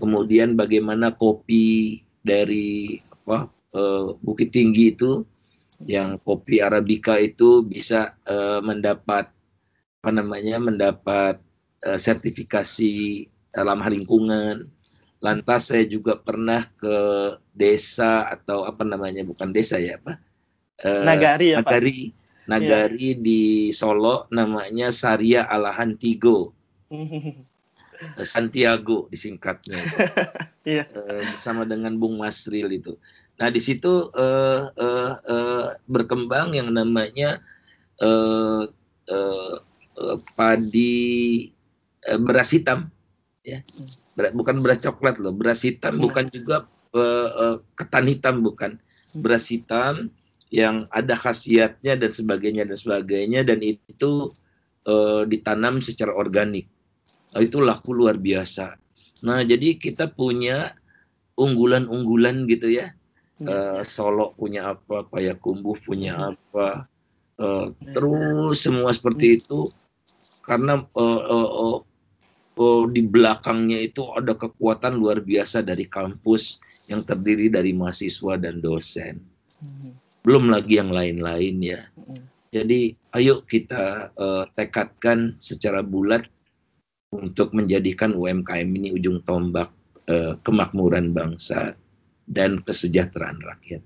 Kemudian 0.00 0.56
bagaimana 0.56 1.12
kopi 1.12 2.00
dari 2.24 2.98
apa 3.04 3.52
uh, 3.76 4.16
Bukit 4.24 4.50
Tinggi 4.50 4.96
itu 4.96 5.22
yang 5.84 6.18
kopi 6.24 6.58
arabica 6.64 7.20
itu 7.20 7.62
bisa 7.62 8.16
uh, 8.26 8.58
mendapat 8.64 9.30
apa 10.00 10.10
namanya 10.10 10.56
mendapat 10.58 11.38
uh, 11.84 12.00
sertifikasi 12.00 13.28
dalam 13.52 13.78
hal 13.84 13.92
lingkungan 13.92 14.72
Lantas 15.18 15.74
saya 15.74 15.82
juga 15.82 16.14
pernah 16.14 16.62
ke 16.78 16.96
desa 17.50 18.22
atau 18.30 18.62
apa 18.62 18.86
namanya 18.86 19.26
bukan 19.26 19.50
desa 19.50 19.78
ya 19.82 19.98
apa? 19.98 20.22
Uh, 20.78 21.02
Nagari 21.02 21.54
ya 21.54 21.58
Nagari, 21.58 22.14
Pak? 22.14 22.48
Nagari 22.48 23.08
yeah. 23.12 23.20
di 23.20 23.42
Solo 23.74 24.30
namanya 24.30 24.94
Saria 24.94 25.44
Alahan 25.50 25.98
Tigo. 25.98 26.54
Santiago 28.22 29.10
disingkatnya. 29.10 29.82
Iya. 30.68 30.84
uh, 30.92 31.24
bersama 31.32 31.64
dengan 31.64 31.96
Bung 31.96 32.20
Masril 32.20 32.68
itu. 32.68 33.00
Nah 33.40 33.48
di 33.48 33.56
situ 33.56 34.12
uh, 34.12 34.68
uh, 34.68 35.12
uh, 35.16 35.66
berkembang 35.88 36.52
yang 36.52 36.68
namanya 36.68 37.40
uh, 38.04 38.68
uh, 39.08 39.54
padi 40.36 41.48
uh, 42.04 42.20
beras 42.20 42.52
hitam 42.52 42.92
ya. 43.48 43.58
Beras, 44.18 44.32
bukan 44.36 44.56
beras 44.60 44.80
coklat 44.84 45.16
loh 45.16 45.32
beras 45.32 45.64
hitam 45.64 45.96
iya. 45.96 46.02
bukan 46.04 46.24
juga 46.28 46.56
uh, 46.92 47.28
uh, 47.32 47.56
ketan 47.78 48.04
hitam 48.04 48.44
bukan. 48.44 48.76
Hmm. 49.08 49.24
beras 49.24 49.48
hitam 49.48 50.12
yang 50.52 50.84
ada 50.92 51.16
khasiatnya 51.16 51.96
dan 51.96 52.10
sebagainya 52.12 52.68
dan 52.68 52.76
sebagainya 52.76 53.40
dan 53.44 53.60
itu 53.64 54.28
uh, 54.88 55.24
ditanam 55.28 55.80
secara 55.80 56.12
organik. 56.12 56.68
Nah, 57.36 57.40
itu 57.44 57.60
laku 57.60 57.92
luar 57.92 58.16
biasa. 58.16 58.76
Nah 59.28 59.40
jadi 59.44 59.76
kita 59.76 60.12
punya 60.12 60.72
unggulan-unggulan 61.36 62.48
gitu 62.48 62.68
ya. 62.72 62.92
Uh, 63.38 63.86
Solo 63.86 64.34
punya 64.34 64.74
apa, 64.74 65.06
Payakumbuh 65.06 65.78
punya 65.86 66.18
hmm. 66.18 66.30
apa, 66.34 66.68
uh, 67.38 67.70
terus 67.94 68.58
semua 68.58 68.90
seperti 68.90 69.38
itu. 69.38 69.62
Karena 70.42 70.82
uh, 70.96 71.22
uh, 71.22 71.50
uh, 71.54 71.76
uh, 72.58 72.84
di 72.90 73.06
belakangnya 73.06 73.78
itu 73.86 74.04
ada 74.12 74.34
kekuatan 74.34 74.98
luar 74.98 75.22
biasa 75.22 75.62
dari 75.62 75.86
kampus 75.86 76.58
yang 76.90 77.00
terdiri 77.00 77.48
dari 77.48 77.70
mahasiswa 77.72 78.34
dan 78.36 78.58
dosen. 78.58 79.22
Hmm. 79.62 79.94
Belum 80.26 80.50
lagi 80.50 80.76
yang 80.82 80.90
lain-lain 80.90 81.56
ya. 81.62 81.80
Hmm. 81.94 82.26
Jadi 82.50 82.96
ayo 83.14 83.44
kita 83.46 84.10
uh, 84.18 84.44
tekadkan 84.58 85.38
secara 85.38 85.80
bulat 85.80 86.26
untuk 87.14 87.56
menjadikan 87.56 88.12
UMKM 88.12 88.68
ini 88.68 88.92
ujung 88.92 89.24
tombak 89.24 89.72
uh, 90.10 90.36
kemakmuran 90.44 91.12
bangsa 91.12 91.76
dan 92.28 92.60
kesejahteraan 92.60 93.40
rakyat. 93.40 93.80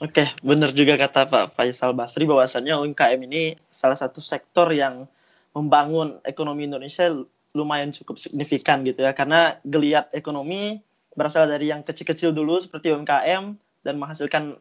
Oke, 0.00 0.34
benar 0.42 0.74
juga 0.74 0.98
kata 0.98 1.28
Pak 1.30 1.54
Faisal 1.54 1.94
Basri 1.94 2.26
bahwasannya 2.26 2.74
UMKM 2.74 3.20
ini 3.28 3.54
salah 3.70 3.94
satu 3.94 4.18
sektor 4.18 4.66
yang 4.74 5.06
membangun 5.52 6.18
ekonomi 6.24 6.64
Indonesia 6.66 7.12
lumayan 7.52 7.92
cukup 7.92 8.16
signifikan 8.16 8.84
gitu 8.84 9.04
ya 9.04 9.12
karena 9.12 9.56
geliat 9.64 10.08
ekonomi 10.16 10.80
berasal 11.12 11.44
dari 11.48 11.68
yang 11.68 11.84
kecil-kecil 11.84 12.32
dulu 12.32 12.56
seperti 12.56 12.92
UMKM 12.92 13.56
dan 13.84 13.94
menghasilkan 14.00 14.56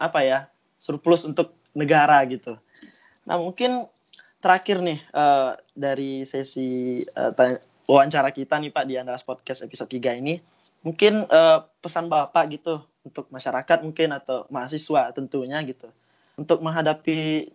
apa 0.00 0.20
ya 0.24 0.38
surplus 0.80 1.28
untuk 1.28 1.52
negara 1.76 2.24
gitu. 2.24 2.56
Nah 3.28 3.36
mungkin 3.36 3.84
terakhir 4.40 4.80
nih 4.80 4.98
uh, 5.12 5.60
dari 5.76 6.24
sesi 6.24 7.04
uh, 7.14 7.32
wawancara 7.84 8.32
kita 8.32 8.56
nih 8.56 8.72
Pak 8.72 8.84
di 8.88 8.96
Andalas 8.96 9.26
Podcast 9.26 9.60
episode 9.60 9.92
3 9.92 10.22
ini, 10.24 10.40
mungkin 10.80 11.28
uh, 11.28 11.68
pesan 11.84 12.08
Bapak 12.08 12.48
gitu 12.48 12.80
untuk 13.04 13.28
masyarakat 13.28 13.84
mungkin 13.84 14.16
atau 14.16 14.48
mahasiswa 14.48 15.12
tentunya 15.12 15.60
gitu. 15.66 15.92
Untuk 16.40 16.64
menghadapi 16.64 17.52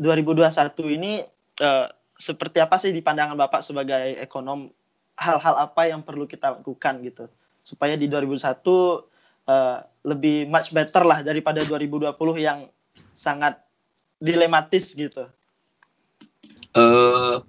2021 0.00 0.96
ini 0.98 1.22
uh, 1.62 1.86
seperti 2.20 2.60
apa 2.60 2.76
sih 2.76 2.92
di 2.92 3.00
pandangan 3.00 3.34
Bapak 3.34 3.64
sebagai 3.64 4.20
ekonom 4.20 4.68
hal-hal 5.16 5.56
apa 5.56 5.88
yang 5.88 6.04
perlu 6.04 6.28
kita 6.28 6.60
lakukan 6.60 7.00
gitu 7.00 7.24
supaya 7.64 7.96
di 7.96 8.08
2001 8.08 8.40
uh, 8.40 9.80
lebih 10.04 10.48
much 10.48 10.72
better 10.72 11.04
lah 11.04 11.24
daripada 11.24 11.64
2020 11.64 12.12
yang 12.40 12.68
sangat 13.16 13.60
dilematis 14.20 14.92
gitu? 14.92 15.28
Uh, 16.76 17.42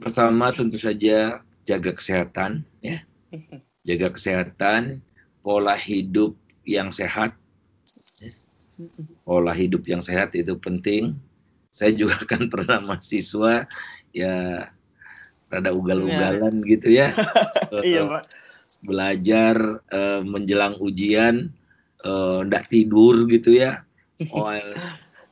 pertama 0.00 0.54
tentu 0.54 0.78
saja 0.80 1.42
jaga 1.66 1.92
kesehatan 1.92 2.64
ya, 2.80 3.02
jaga 3.88 4.14
kesehatan, 4.14 5.02
pola 5.44 5.76
hidup 5.76 6.34
yang 6.66 6.90
sehat, 6.94 7.36
pola 9.26 9.52
hidup 9.52 9.84
yang 9.86 10.00
sehat 10.00 10.32
itu 10.34 10.56
penting. 10.56 11.18
Saya 11.70 11.94
juga 11.94 12.18
kan 12.30 12.50
pernah 12.50 12.78
mahasiswa 12.82 13.66
ya 14.14 14.66
rada 15.50 15.70
ugal-ugalan 15.74 16.62
ya. 16.62 16.68
gitu 16.76 16.88
ya. 16.90 17.06
iya, 17.86 18.06
Pak. 18.06 18.24
Belajar 18.86 19.82
uh, 19.90 20.22
menjelang 20.22 20.78
ujian 20.78 21.50
ndak 22.46 22.64
uh, 22.64 22.68
tidur 22.72 23.28
gitu 23.28 23.60
ya 23.60 23.84
oh, 24.32 24.48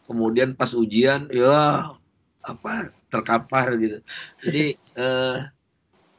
kemudian 0.08 0.56
pas 0.56 0.72
ujian 0.72 1.28
ya 1.32 1.92
apa 2.44 2.92
terkapar 3.08 3.76
gitu 3.80 3.98
jadi 4.40 4.64
eh, 4.76 5.38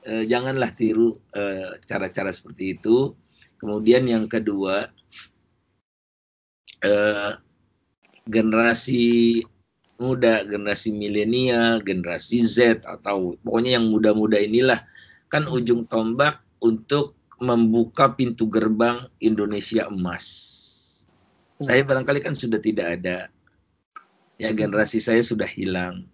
eh, 0.05 0.24
janganlah 0.26 0.70
tiru 0.74 1.13
eh, 1.34 1.78
cara-cara 1.86 2.30
seperti 2.30 2.78
itu 2.78 3.13
kemudian 3.57 4.05
yang 4.05 4.26
kedua 4.30 4.89
eh, 6.86 7.32
generasi 8.30 9.41
muda 10.00 10.47
generasi 10.47 10.95
milenial 10.95 11.84
generasi 11.84 12.41
Z 12.41 12.88
atau 12.88 13.36
pokoknya 13.43 13.78
yang 13.78 13.91
muda-muda 13.91 14.39
inilah. 14.39 14.82
Kan 15.30 15.45
ujung 15.45 15.86
tombak 15.86 16.41
untuk 16.64 17.14
membuka 17.38 18.12
pintu 18.12 18.50
gerbang 18.50 19.06
Indonesia 19.22 19.86
emas. 19.88 20.26
Saya 21.60 21.84
barangkali 21.84 22.24
kan 22.24 22.34
sudah 22.34 22.58
tidak 22.58 23.00
ada. 23.00 23.28
Ya 24.39 24.56
generasi 24.56 25.04
saya 25.04 25.20
sudah 25.20 25.45
hilang. 25.45 26.08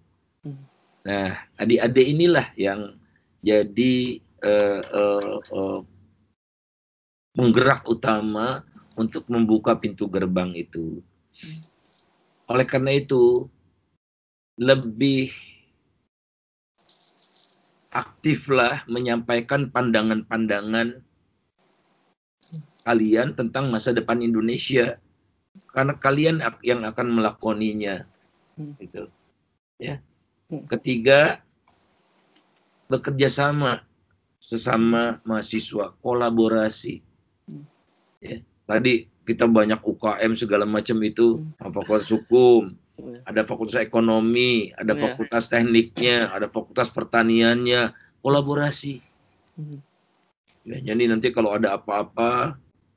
Nah, 1.06 1.38
adik-adik 1.62 2.06
inilah 2.18 2.50
yang 2.58 2.98
jadi 3.46 4.18
uh, 4.42 4.82
uh, 4.82 5.38
uh, 5.54 5.80
penggerak 7.38 7.86
utama 7.86 8.66
untuk 8.98 9.30
membuka 9.30 9.78
pintu 9.78 10.10
gerbang 10.10 10.58
itu. 10.58 11.06
Oleh 12.50 12.66
karena 12.66 12.98
itu, 12.98 13.46
lebih 14.56 15.32
aktiflah 17.92 18.84
menyampaikan 18.88 19.72
pandangan-pandangan 19.72 21.00
kalian 22.84 23.34
tentang 23.34 23.72
masa 23.72 23.96
depan 23.96 24.20
Indonesia 24.20 25.00
karena 25.72 25.96
kalian 25.96 26.44
yang 26.62 26.84
akan 26.84 27.08
melakoninya 27.16 28.04
hmm. 28.60 28.76
gitu 28.84 29.08
ya 29.80 30.04
hmm. 30.52 30.68
ketiga 30.70 31.40
bekerja 32.92 33.32
sama 33.32 33.82
sesama 34.44 35.24
mahasiswa 35.24 35.96
kolaborasi 36.04 37.02
hmm. 37.48 37.66
ya 38.22 38.38
tadi 38.68 39.08
kita 39.26 39.50
banyak 39.50 39.82
UKM 39.82 40.38
segala 40.38 40.70
macam 40.70 41.02
itu 41.02 41.42
fakultas 41.58 42.14
hukum. 42.14 42.78
Ada 43.28 43.42
fakultas 43.44 43.80
ekonomi 43.82 44.72
ada 44.76 44.96
yeah. 44.96 45.02
fakultas 45.04 45.52
tekniknya 45.52 46.32
ada 46.32 46.48
fakultas 46.48 46.88
pertaniannya 46.92 47.92
kolaborasi 48.24 49.04
hmm. 49.60 49.80
ya 50.68 50.78
jadi 50.94 51.04
nanti 51.12 51.36
kalau 51.36 51.56
ada 51.56 51.76
apa-apa 51.76 52.56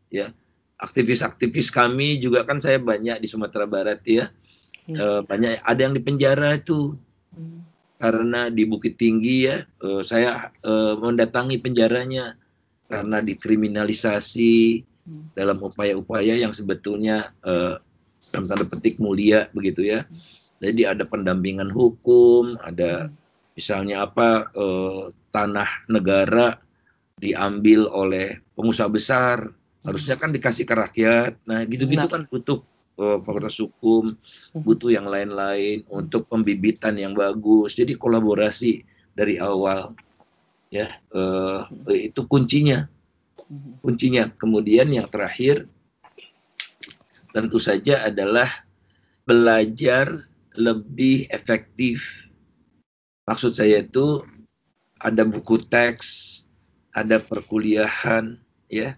ya 0.08 0.32
aktivis-aktivis 0.78 1.74
kami 1.74 2.22
juga 2.22 2.46
kan 2.46 2.62
saya 2.62 2.78
banyak 2.78 3.18
di 3.18 3.26
Sumatera 3.28 3.66
Barat 3.66 4.00
ya. 4.06 4.30
E, 4.88 5.04
banyak 5.26 5.60
ada 5.60 5.80
yang 5.82 5.92
di 5.92 6.02
penjara 6.02 6.56
itu. 6.56 6.94
Hmm. 7.34 7.66
Karena 7.98 8.46
di 8.46 8.62
Bukit 8.62 8.94
Tinggi 8.94 9.50
ya, 9.50 9.66
e, 9.82 10.06
saya 10.06 10.54
e, 10.62 10.72
mendatangi 11.02 11.58
penjaranya 11.58 12.38
karena 12.86 13.18
dikriminalisasi 13.20 14.54
hmm. 14.80 15.34
dalam 15.34 15.58
upaya-upaya 15.58 16.38
yang 16.38 16.54
sebetulnya 16.54 17.34
e, 17.42 17.82
dalam 18.18 18.44
tanda 18.46 18.64
petik 18.66 18.98
mulia 18.98 19.46
begitu 19.54 19.86
ya. 19.86 20.04
Jadi 20.58 20.82
ada 20.84 21.06
pendampingan 21.06 21.70
hukum, 21.70 22.58
ada 22.60 23.10
misalnya 23.54 24.06
apa 24.06 24.50
e, 24.54 24.66
tanah 25.34 25.70
negara 25.90 26.58
diambil 27.18 27.90
oleh 27.90 28.38
pengusaha 28.54 28.86
besar 28.86 29.50
harusnya 29.82 30.18
kan 30.18 30.30
dikasih 30.34 30.66
ke 30.66 30.74
rakyat 30.74 31.32
nah 31.46 31.62
gitu-gitu 31.66 32.06
kan 32.06 32.26
butuh 32.26 32.58
uh, 32.98 33.18
fakultas 33.22 33.58
hukum 33.62 34.14
hmm. 34.14 34.62
butuh 34.62 34.90
yang 34.90 35.06
lain-lain 35.06 35.86
untuk 35.90 36.26
pembibitan 36.26 36.98
yang 36.98 37.14
bagus 37.14 37.78
jadi 37.78 37.94
kolaborasi 37.94 38.82
dari 39.14 39.38
awal 39.38 39.94
ya 40.70 40.98
uh, 41.14 41.66
itu 41.90 42.26
kuncinya 42.26 42.86
hmm. 43.46 43.82
kuncinya 43.82 44.30
kemudian 44.34 44.90
yang 44.90 45.06
terakhir 45.06 45.70
tentu 47.34 47.60
saja 47.60 48.06
adalah 48.06 48.48
belajar 49.28 50.08
lebih 50.56 51.28
efektif 51.28 52.24
maksud 53.28 53.54
saya 53.54 53.84
itu 53.84 54.24
ada 54.98 55.22
buku 55.22 55.60
teks 55.68 56.42
ada 56.96 57.20
perkuliahan 57.20 58.40
ya 58.72 58.96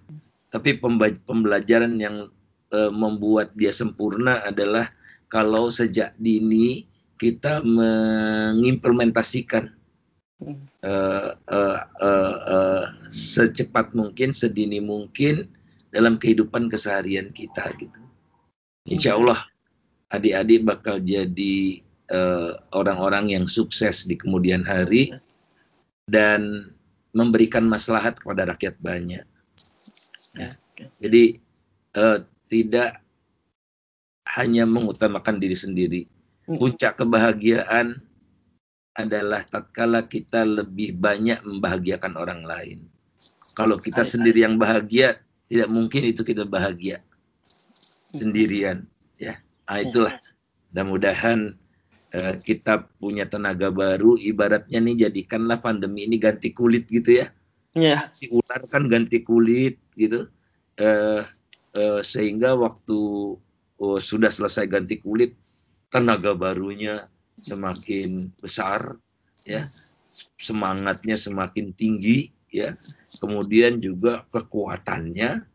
tapi 0.50 0.82
pembelajaran 1.26 1.98
yang 2.02 2.26
uh, 2.74 2.90
membuat 2.90 3.54
dia 3.54 3.70
sempurna 3.70 4.42
adalah 4.42 4.90
kalau 5.30 5.70
sejak 5.70 6.10
dini 6.18 6.90
kita 7.20 7.60
mengimplementasikan 7.62 9.70
uh, 10.82 11.30
uh, 11.36 11.80
uh, 12.00 12.36
uh, 12.48 12.88
secepat 13.12 13.92
mungkin, 13.94 14.32
sedini 14.34 14.82
mungkin 14.82 15.46
dalam 15.94 16.18
kehidupan 16.18 16.66
keseharian 16.72 17.30
kita 17.30 17.70
gitu. 17.78 18.00
Insya 18.88 19.16
Allah 19.16 19.44
adik-adik 20.10 20.64
bakal 20.64 20.98
jadi 21.00 21.84
orang-orang 22.74 23.30
uh, 23.30 23.32
yang 23.38 23.46
sukses 23.46 24.08
di 24.08 24.18
kemudian 24.18 24.66
hari 24.66 25.14
dan 26.10 26.72
memberikan 27.14 27.66
maslahat 27.66 28.18
kepada 28.18 28.50
rakyat 28.50 28.74
banyak. 28.82 29.22
Ya. 30.34 30.50
Jadi 30.98 31.38
uh, 31.94 32.26
tidak 32.50 32.98
hanya 34.26 34.66
mengutamakan 34.66 35.38
diri 35.38 35.54
sendiri. 35.54 36.02
Hmm. 36.50 36.58
Puncak 36.58 36.98
kebahagiaan 36.98 38.02
adalah 38.98 39.46
tatkala 39.46 40.02
kita 40.10 40.42
lebih 40.42 40.98
banyak 40.98 41.46
membahagiakan 41.46 42.18
orang 42.18 42.42
lain. 42.42 42.78
Kalau 43.54 43.78
kita 43.78 44.02
sendiri 44.02 44.42
yang 44.42 44.58
bahagia, 44.58 45.22
tidak 45.46 45.68
mungkin 45.70 46.10
itu 46.10 46.26
kita 46.26 46.42
bahagia 46.42 47.02
sendirian 48.11 48.86
ya. 49.16 49.38
Nah, 49.70 49.78
itulah. 49.82 50.18
Mudah-mudahan 50.70 51.54
uh, 52.14 52.34
kita 52.38 52.86
punya 52.98 53.26
tenaga 53.26 53.70
baru. 53.70 54.18
Ibaratnya 54.18 54.78
nih 54.82 55.06
jadikanlah 55.08 55.58
pandemi 55.58 56.06
ini 56.06 56.18
ganti 56.18 56.54
kulit 56.54 56.86
gitu 56.90 57.22
ya. 57.22 57.28
Yeah. 57.70 58.02
si 58.11 58.26
ular 58.34 58.66
kan 58.66 58.90
ganti 58.90 59.22
kulit 59.22 59.78
gitu. 59.94 60.26
Uh, 60.78 61.22
uh, 61.78 62.00
sehingga 62.02 62.58
waktu 62.58 62.98
uh, 63.78 64.00
sudah 64.02 64.30
selesai 64.30 64.66
ganti 64.66 64.98
kulit 64.98 65.38
tenaga 65.90 66.34
barunya 66.34 67.06
semakin 67.42 68.30
besar 68.42 68.98
ya. 69.46 69.62
Semangatnya 70.38 71.14
semakin 71.14 71.70
tinggi 71.74 72.30
ya. 72.50 72.74
Kemudian 73.22 73.78
juga 73.78 74.26
kekuatannya 74.34 75.49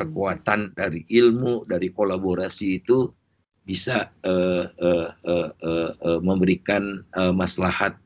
kekuatan 0.00 0.72
dari 0.72 1.04
ilmu 1.04 1.68
dari 1.68 1.92
kolaborasi 1.92 2.80
itu 2.80 3.12
bisa 3.60 4.08
uh, 4.24 4.64
uh, 4.66 5.08
uh, 5.12 5.48
uh, 5.60 5.90
uh, 6.00 6.20
memberikan 6.24 7.04
uh, 7.12 7.30
maslahat 7.30 8.00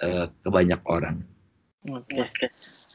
uh, 0.00 0.32
ke 0.32 0.48
banyak 0.48 0.80
orang. 0.88 1.20
Oke. 1.92 2.24
Okay. 2.32 2.48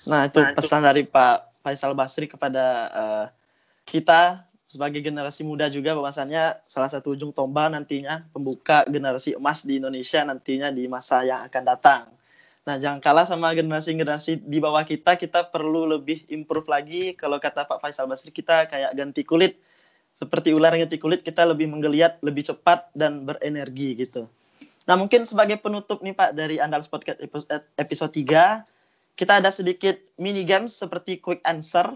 Nah 0.09 0.26
itu 0.26 0.39
pesan 0.57 0.82
dari 0.82 1.05
Pak 1.05 1.61
Faisal 1.61 1.93
Basri 1.93 2.26
kepada 2.26 2.65
uh, 2.89 3.26
kita 3.86 4.47
sebagai 4.68 4.99
generasi 4.99 5.47
muda 5.47 5.72
juga 5.72 5.95
bahwasannya 5.95 6.59
salah 6.68 6.91
satu 6.91 7.15
ujung 7.15 7.32
tombak 7.32 7.72
nantinya 7.72 8.28
pembuka 8.36 8.84
generasi 8.84 9.39
emas 9.39 9.63
di 9.63 9.80
Indonesia 9.80 10.28
nantinya 10.28 10.68
di 10.76 10.91
masa 10.91 11.24
yang 11.24 11.47
akan 11.47 11.63
datang. 11.63 12.16
Nah, 12.68 12.76
jangan 12.76 12.99
kalah 12.99 13.24
sama 13.24 13.55
generasi-generasi 13.55 14.43
di 14.43 14.59
bawah 14.59 14.84
kita, 14.84 15.15
kita 15.15 15.47
perlu 15.47 15.88
lebih 15.88 16.28
improve 16.28 16.68
lagi. 16.68 17.15
Kalau 17.15 17.39
kata 17.39 17.63
Pak 17.63 17.80
Faisal 17.80 18.11
Basri, 18.11 18.36
kita 18.36 18.68
kayak 18.68 18.91
ganti 18.91 19.24
kulit. 19.24 19.55
Seperti 20.11 20.51
ular 20.51 20.76
ganti 20.76 20.99
kulit, 20.99 21.24
kita 21.24 21.47
lebih 21.47 21.72
menggeliat, 21.72 22.20
lebih 22.20 22.43
cepat, 22.43 22.91
dan 22.91 23.24
berenergi 23.24 23.95
gitu. 24.03 24.28
Nah, 24.84 24.99
mungkin 24.99 25.24
sebagai 25.24 25.63
penutup 25.63 26.03
nih 26.03 26.11
Pak, 26.11 26.36
dari 26.36 26.59
Andals 26.59 26.91
Podcast 26.91 27.24
episode 27.80 28.11
3, 28.11 28.68
kita 29.15 29.39
ada 29.39 29.47
sedikit 29.47 29.95
mini 30.20 30.43
games 30.43 30.76
seperti 30.76 31.24
quick 31.24 31.39
answer. 31.47 31.88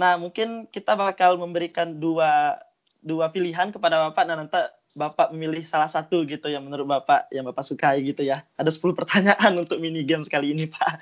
Nah, 0.00 0.16
mungkin 0.16 0.64
kita 0.72 0.96
bakal 0.96 1.36
memberikan 1.36 2.00
dua 2.00 2.56
dua 3.04 3.28
pilihan 3.28 3.68
kepada 3.68 4.08
Bapak 4.08 4.24
dan 4.24 4.40
nanti 4.40 4.56
Bapak 4.96 5.28
memilih 5.36 5.60
salah 5.68 5.92
satu 5.92 6.24
gitu 6.24 6.48
yang 6.48 6.64
menurut 6.64 6.88
Bapak 6.88 7.28
yang 7.28 7.44
Bapak 7.44 7.60
sukai 7.60 8.00
gitu 8.00 8.24
ya. 8.24 8.40
Ada 8.56 8.72
10 8.72 8.96
pertanyaan 8.96 9.52
untuk 9.62 9.76
mini 9.76 10.00
game 10.08 10.24
kali 10.24 10.56
ini 10.56 10.64
Pak. 10.64 10.98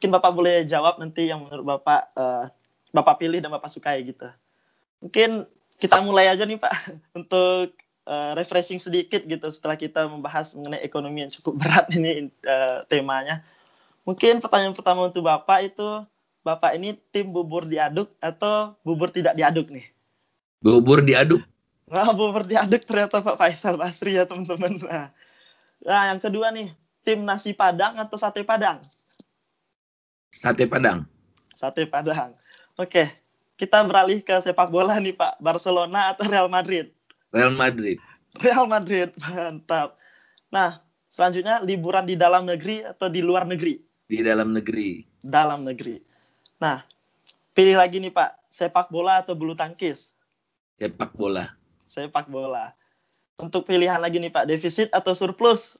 Mungkin 0.00 0.10
Bapak 0.10 0.32
boleh 0.32 0.64
jawab 0.64 0.96
nanti 0.96 1.28
yang 1.28 1.44
menurut 1.44 1.62
Bapak 1.62 2.16
uh, 2.16 2.48
Bapak 2.96 3.20
pilih 3.20 3.44
dan 3.44 3.52
Bapak 3.52 3.68
sukai 3.68 4.00
gitu. 4.08 4.26
Mungkin 5.04 5.44
kita 5.76 6.00
mulai 6.00 6.32
aja 6.32 6.48
nih 6.48 6.56
Pak 6.56 6.74
untuk 7.20 7.76
uh, 8.08 8.32
refreshing 8.32 8.80
sedikit 8.80 9.20
gitu 9.28 9.46
setelah 9.52 9.76
kita 9.76 10.08
membahas 10.08 10.56
mengenai 10.56 10.80
ekonomi 10.80 11.28
yang 11.28 11.30
cukup 11.30 11.54
berat 11.62 11.86
ini 11.92 12.32
uh, 12.48 12.88
temanya. 12.88 13.44
Mungkin 14.08 14.40
pertanyaan 14.40 14.72
pertama 14.72 15.12
untuk 15.12 15.28
Bapak 15.28 15.60
itu 15.68 16.08
Bapak 16.44 16.76
ini 16.76 16.96
tim 17.08 17.32
bubur 17.32 17.64
diaduk 17.64 18.12
atau 18.20 18.76
bubur 18.84 19.08
tidak 19.08 19.32
diaduk 19.32 19.68
nih? 19.72 19.93
Bubur 20.64 21.04
diaduk. 21.04 21.44
Nah, 21.92 22.08
bubur 22.16 22.48
diaduk 22.48 22.88
ternyata 22.88 23.20
Pak 23.20 23.36
Faisal 23.36 23.76
Basri 23.76 24.16
ya 24.16 24.24
teman-teman. 24.24 24.80
Nah. 24.80 25.12
nah, 25.84 26.02
yang 26.08 26.20
kedua 26.24 26.48
nih, 26.56 26.72
tim 27.04 27.20
nasi 27.20 27.52
padang 27.52 28.00
atau 28.00 28.16
sate 28.16 28.40
padang? 28.40 28.80
Sate 30.32 30.64
padang. 30.64 31.04
Sate 31.52 31.84
padang. 31.84 32.32
Oke, 32.80 33.12
kita 33.60 33.84
beralih 33.84 34.24
ke 34.24 34.40
sepak 34.40 34.72
bola 34.72 34.96
nih 34.96 35.12
Pak. 35.12 35.36
Barcelona 35.44 36.16
atau 36.16 36.24
Real 36.24 36.48
Madrid? 36.48 36.88
Real 37.28 37.52
Madrid. 37.52 38.00
Real 38.40 38.64
Madrid, 38.64 39.12
mantap. 39.20 40.00
Nah, 40.48 40.80
selanjutnya 41.12 41.60
liburan 41.60 42.08
di 42.08 42.16
dalam 42.16 42.48
negeri 42.48 42.88
atau 42.88 43.12
di 43.12 43.20
luar 43.20 43.44
negeri? 43.44 43.76
Di 44.08 44.24
dalam 44.24 44.56
negeri. 44.56 45.04
Dalam 45.20 45.68
negeri. 45.68 46.00
Nah, 46.64 46.80
pilih 47.52 47.76
lagi 47.76 48.00
nih 48.00 48.16
Pak, 48.16 48.48
sepak 48.48 48.88
bola 48.88 49.20
atau 49.20 49.36
bulu 49.36 49.52
tangkis? 49.52 50.13
Sepak 50.78 51.14
bola. 51.14 51.54
Sepak 51.86 52.26
bola. 52.26 52.74
Untuk 53.38 53.66
pilihan 53.66 53.98
lagi 53.98 54.18
nih 54.18 54.30
Pak, 54.30 54.46
defisit 54.46 54.90
atau 54.94 55.14
surplus? 55.14 55.74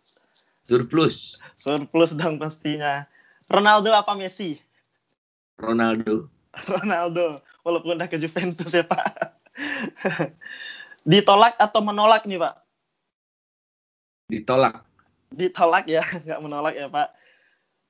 Surplus. 0.66 1.38
Surplus 1.54 2.14
dong 2.14 2.38
pastinya. 2.38 3.06
Ronaldo 3.46 3.94
apa 3.94 4.16
Messi? 4.16 4.58
Ronaldo. 5.58 6.30
Ronaldo. 6.72 7.38
Walaupun 7.62 7.98
udah 7.98 8.08
ke 8.10 8.18
Juventus 8.18 8.70
ya 8.74 8.82
Pak. 8.86 9.06
Ditolak 11.04 11.54
atau 11.60 11.80
menolak 11.84 12.24
nih 12.26 12.40
Pak? 12.40 12.54
Ditolak. 14.32 14.82
Ditolak 15.34 15.84
ya, 15.90 16.02
nggak 16.24 16.40
menolak 16.40 16.74
ya 16.74 16.88
Pak. 16.88 17.12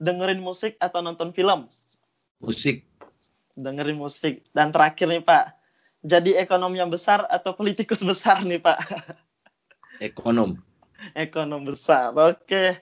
Dengerin 0.02 0.42
musik 0.42 0.74
atau 0.82 1.00
nonton 1.00 1.30
film? 1.30 1.70
Musik. 2.42 2.84
Dengerin 3.54 3.96
musik. 3.96 4.42
Dan 4.50 4.74
terakhir 4.74 5.06
nih 5.08 5.22
Pak, 5.22 5.63
jadi 6.04 6.44
ekonom 6.44 6.76
yang 6.76 6.92
besar 6.92 7.24
atau 7.32 7.56
politikus 7.56 8.04
besar 8.10 8.44
nih 8.44 8.60
Pak? 8.60 8.78
Ekonom. 10.04 10.60
Ekonom 11.16 11.64
besar. 11.64 12.12
Oke. 12.12 12.76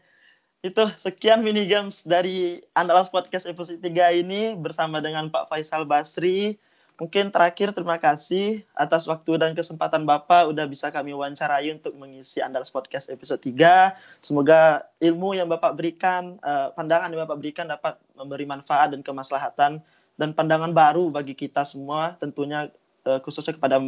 Itu 0.63 0.91
sekian 0.95 1.43
mini 1.43 1.67
games 1.67 2.07
dari 2.07 2.63
Andalas 2.75 3.11
Podcast 3.11 3.51
episode 3.51 3.83
3 3.83 4.23
ini 4.23 4.55
bersama 4.55 5.03
dengan 5.03 5.31
Pak 5.31 5.51
Faisal 5.51 5.87
Basri. 5.87 6.59
Mungkin 7.03 7.35
terakhir 7.35 7.75
terima 7.75 7.99
kasih 7.99 8.63
atas 8.79 9.11
waktu 9.11 9.35
dan 9.35 9.59
kesempatan 9.59 10.07
Bapak 10.07 10.55
udah 10.55 10.71
bisa 10.71 10.95
kami 10.95 11.11
wawancarai 11.11 11.67
untuk 11.75 11.99
mengisi 11.99 12.39
Andalas 12.39 12.71
Podcast 12.71 13.11
episode 13.11 13.43
3. 13.43 14.23
Semoga 14.23 14.87
ilmu 15.03 15.35
yang 15.35 15.51
Bapak 15.51 15.75
berikan, 15.75 16.39
uh, 16.47 16.71
pandangan 16.79 17.11
yang 17.11 17.27
Bapak 17.27 17.43
berikan 17.43 17.67
dapat 17.67 17.99
memberi 18.15 18.47
manfaat 18.47 18.95
dan 18.95 19.03
kemaslahatan 19.03 19.83
dan 20.15 20.31
pandangan 20.31 20.71
baru 20.71 21.11
bagi 21.11 21.35
kita 21.35 21.67
semua 21.67 22.15
tentunya 22.23 22.71
uh, 23.07 23.19
khususnya 23.23 23.55
kepada 23.55 23.79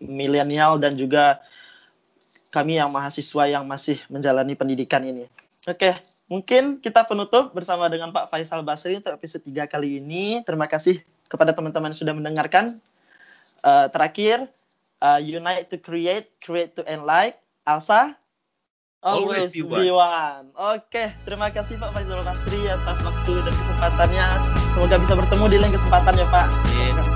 milenial 0.00 0.80
dan 0.80 0.96
juga 0.96 1.44
kami 2.50 2.80
yang 2.80 2.90
mahasiswa 2.90 3.46
yang 3.46 3.64
masih 3.68 4.00
menjalani 4.10 4.58
pendidikan 4.58 5.04
ini. 5.06 5.30
Oke, 5.68 5.92
mungkin 6.26 6.80
kita 6.80 7.04
penutup 7.04 7.52
bersama 7.52 7.86
dengan 7.92 8.10
Pak 8.10 8.32
Faisal 8.32 8.64
Basri 8.64 8.96
untuk 8.96 9.12
episode 9.12 9.44
3 9.44 9.68
kali 9.70 10.00
ini. 10.00 10.40
Terima 10.42 10.64
kasih 10.66 11.04
kepada 11.28 11.52
teman-teman 11.52 11.92
yang 11.92 12.00
sudah 12.00 12.14
mendengarkan. 12.16 12.74
Uh, 13.60 13.86
terakhir, 13.92 14.48
uh, 15.04 15.20
Unite 15.20 15.68
to 15.68 15.76
Create, 15.76 16.32
Create 16.40 16.72
to 16.74 16.82
Enlight. 16.88 17.36
Alsa, 17.68 18.16
Always, 19.00 19.56
Always 19.56 19.84
be 19.84 19.88
one. 19.92 20.52
Oke, 20.56 21.08
terima 21.24 21.48
kasih 21.48 21.80
Pak 21.80 21.92
Faisal 21.96 22.20
Basri 22.20 22.60
atas 22.68 22.98
waktu 23.00 23.32
dan 23.32 23.54
kesempatannya. 23.56 24.26
Semoga 24.76 24.96
bisa 25.00 25.14
bertemu 25.16 25.44
di 25.48 25.56
lain 25.60 25.72
kesempatan 25.72 26.14
ya 26.20 26.26
Pak. 26.28 26.46
Yeah. 26.72 27.09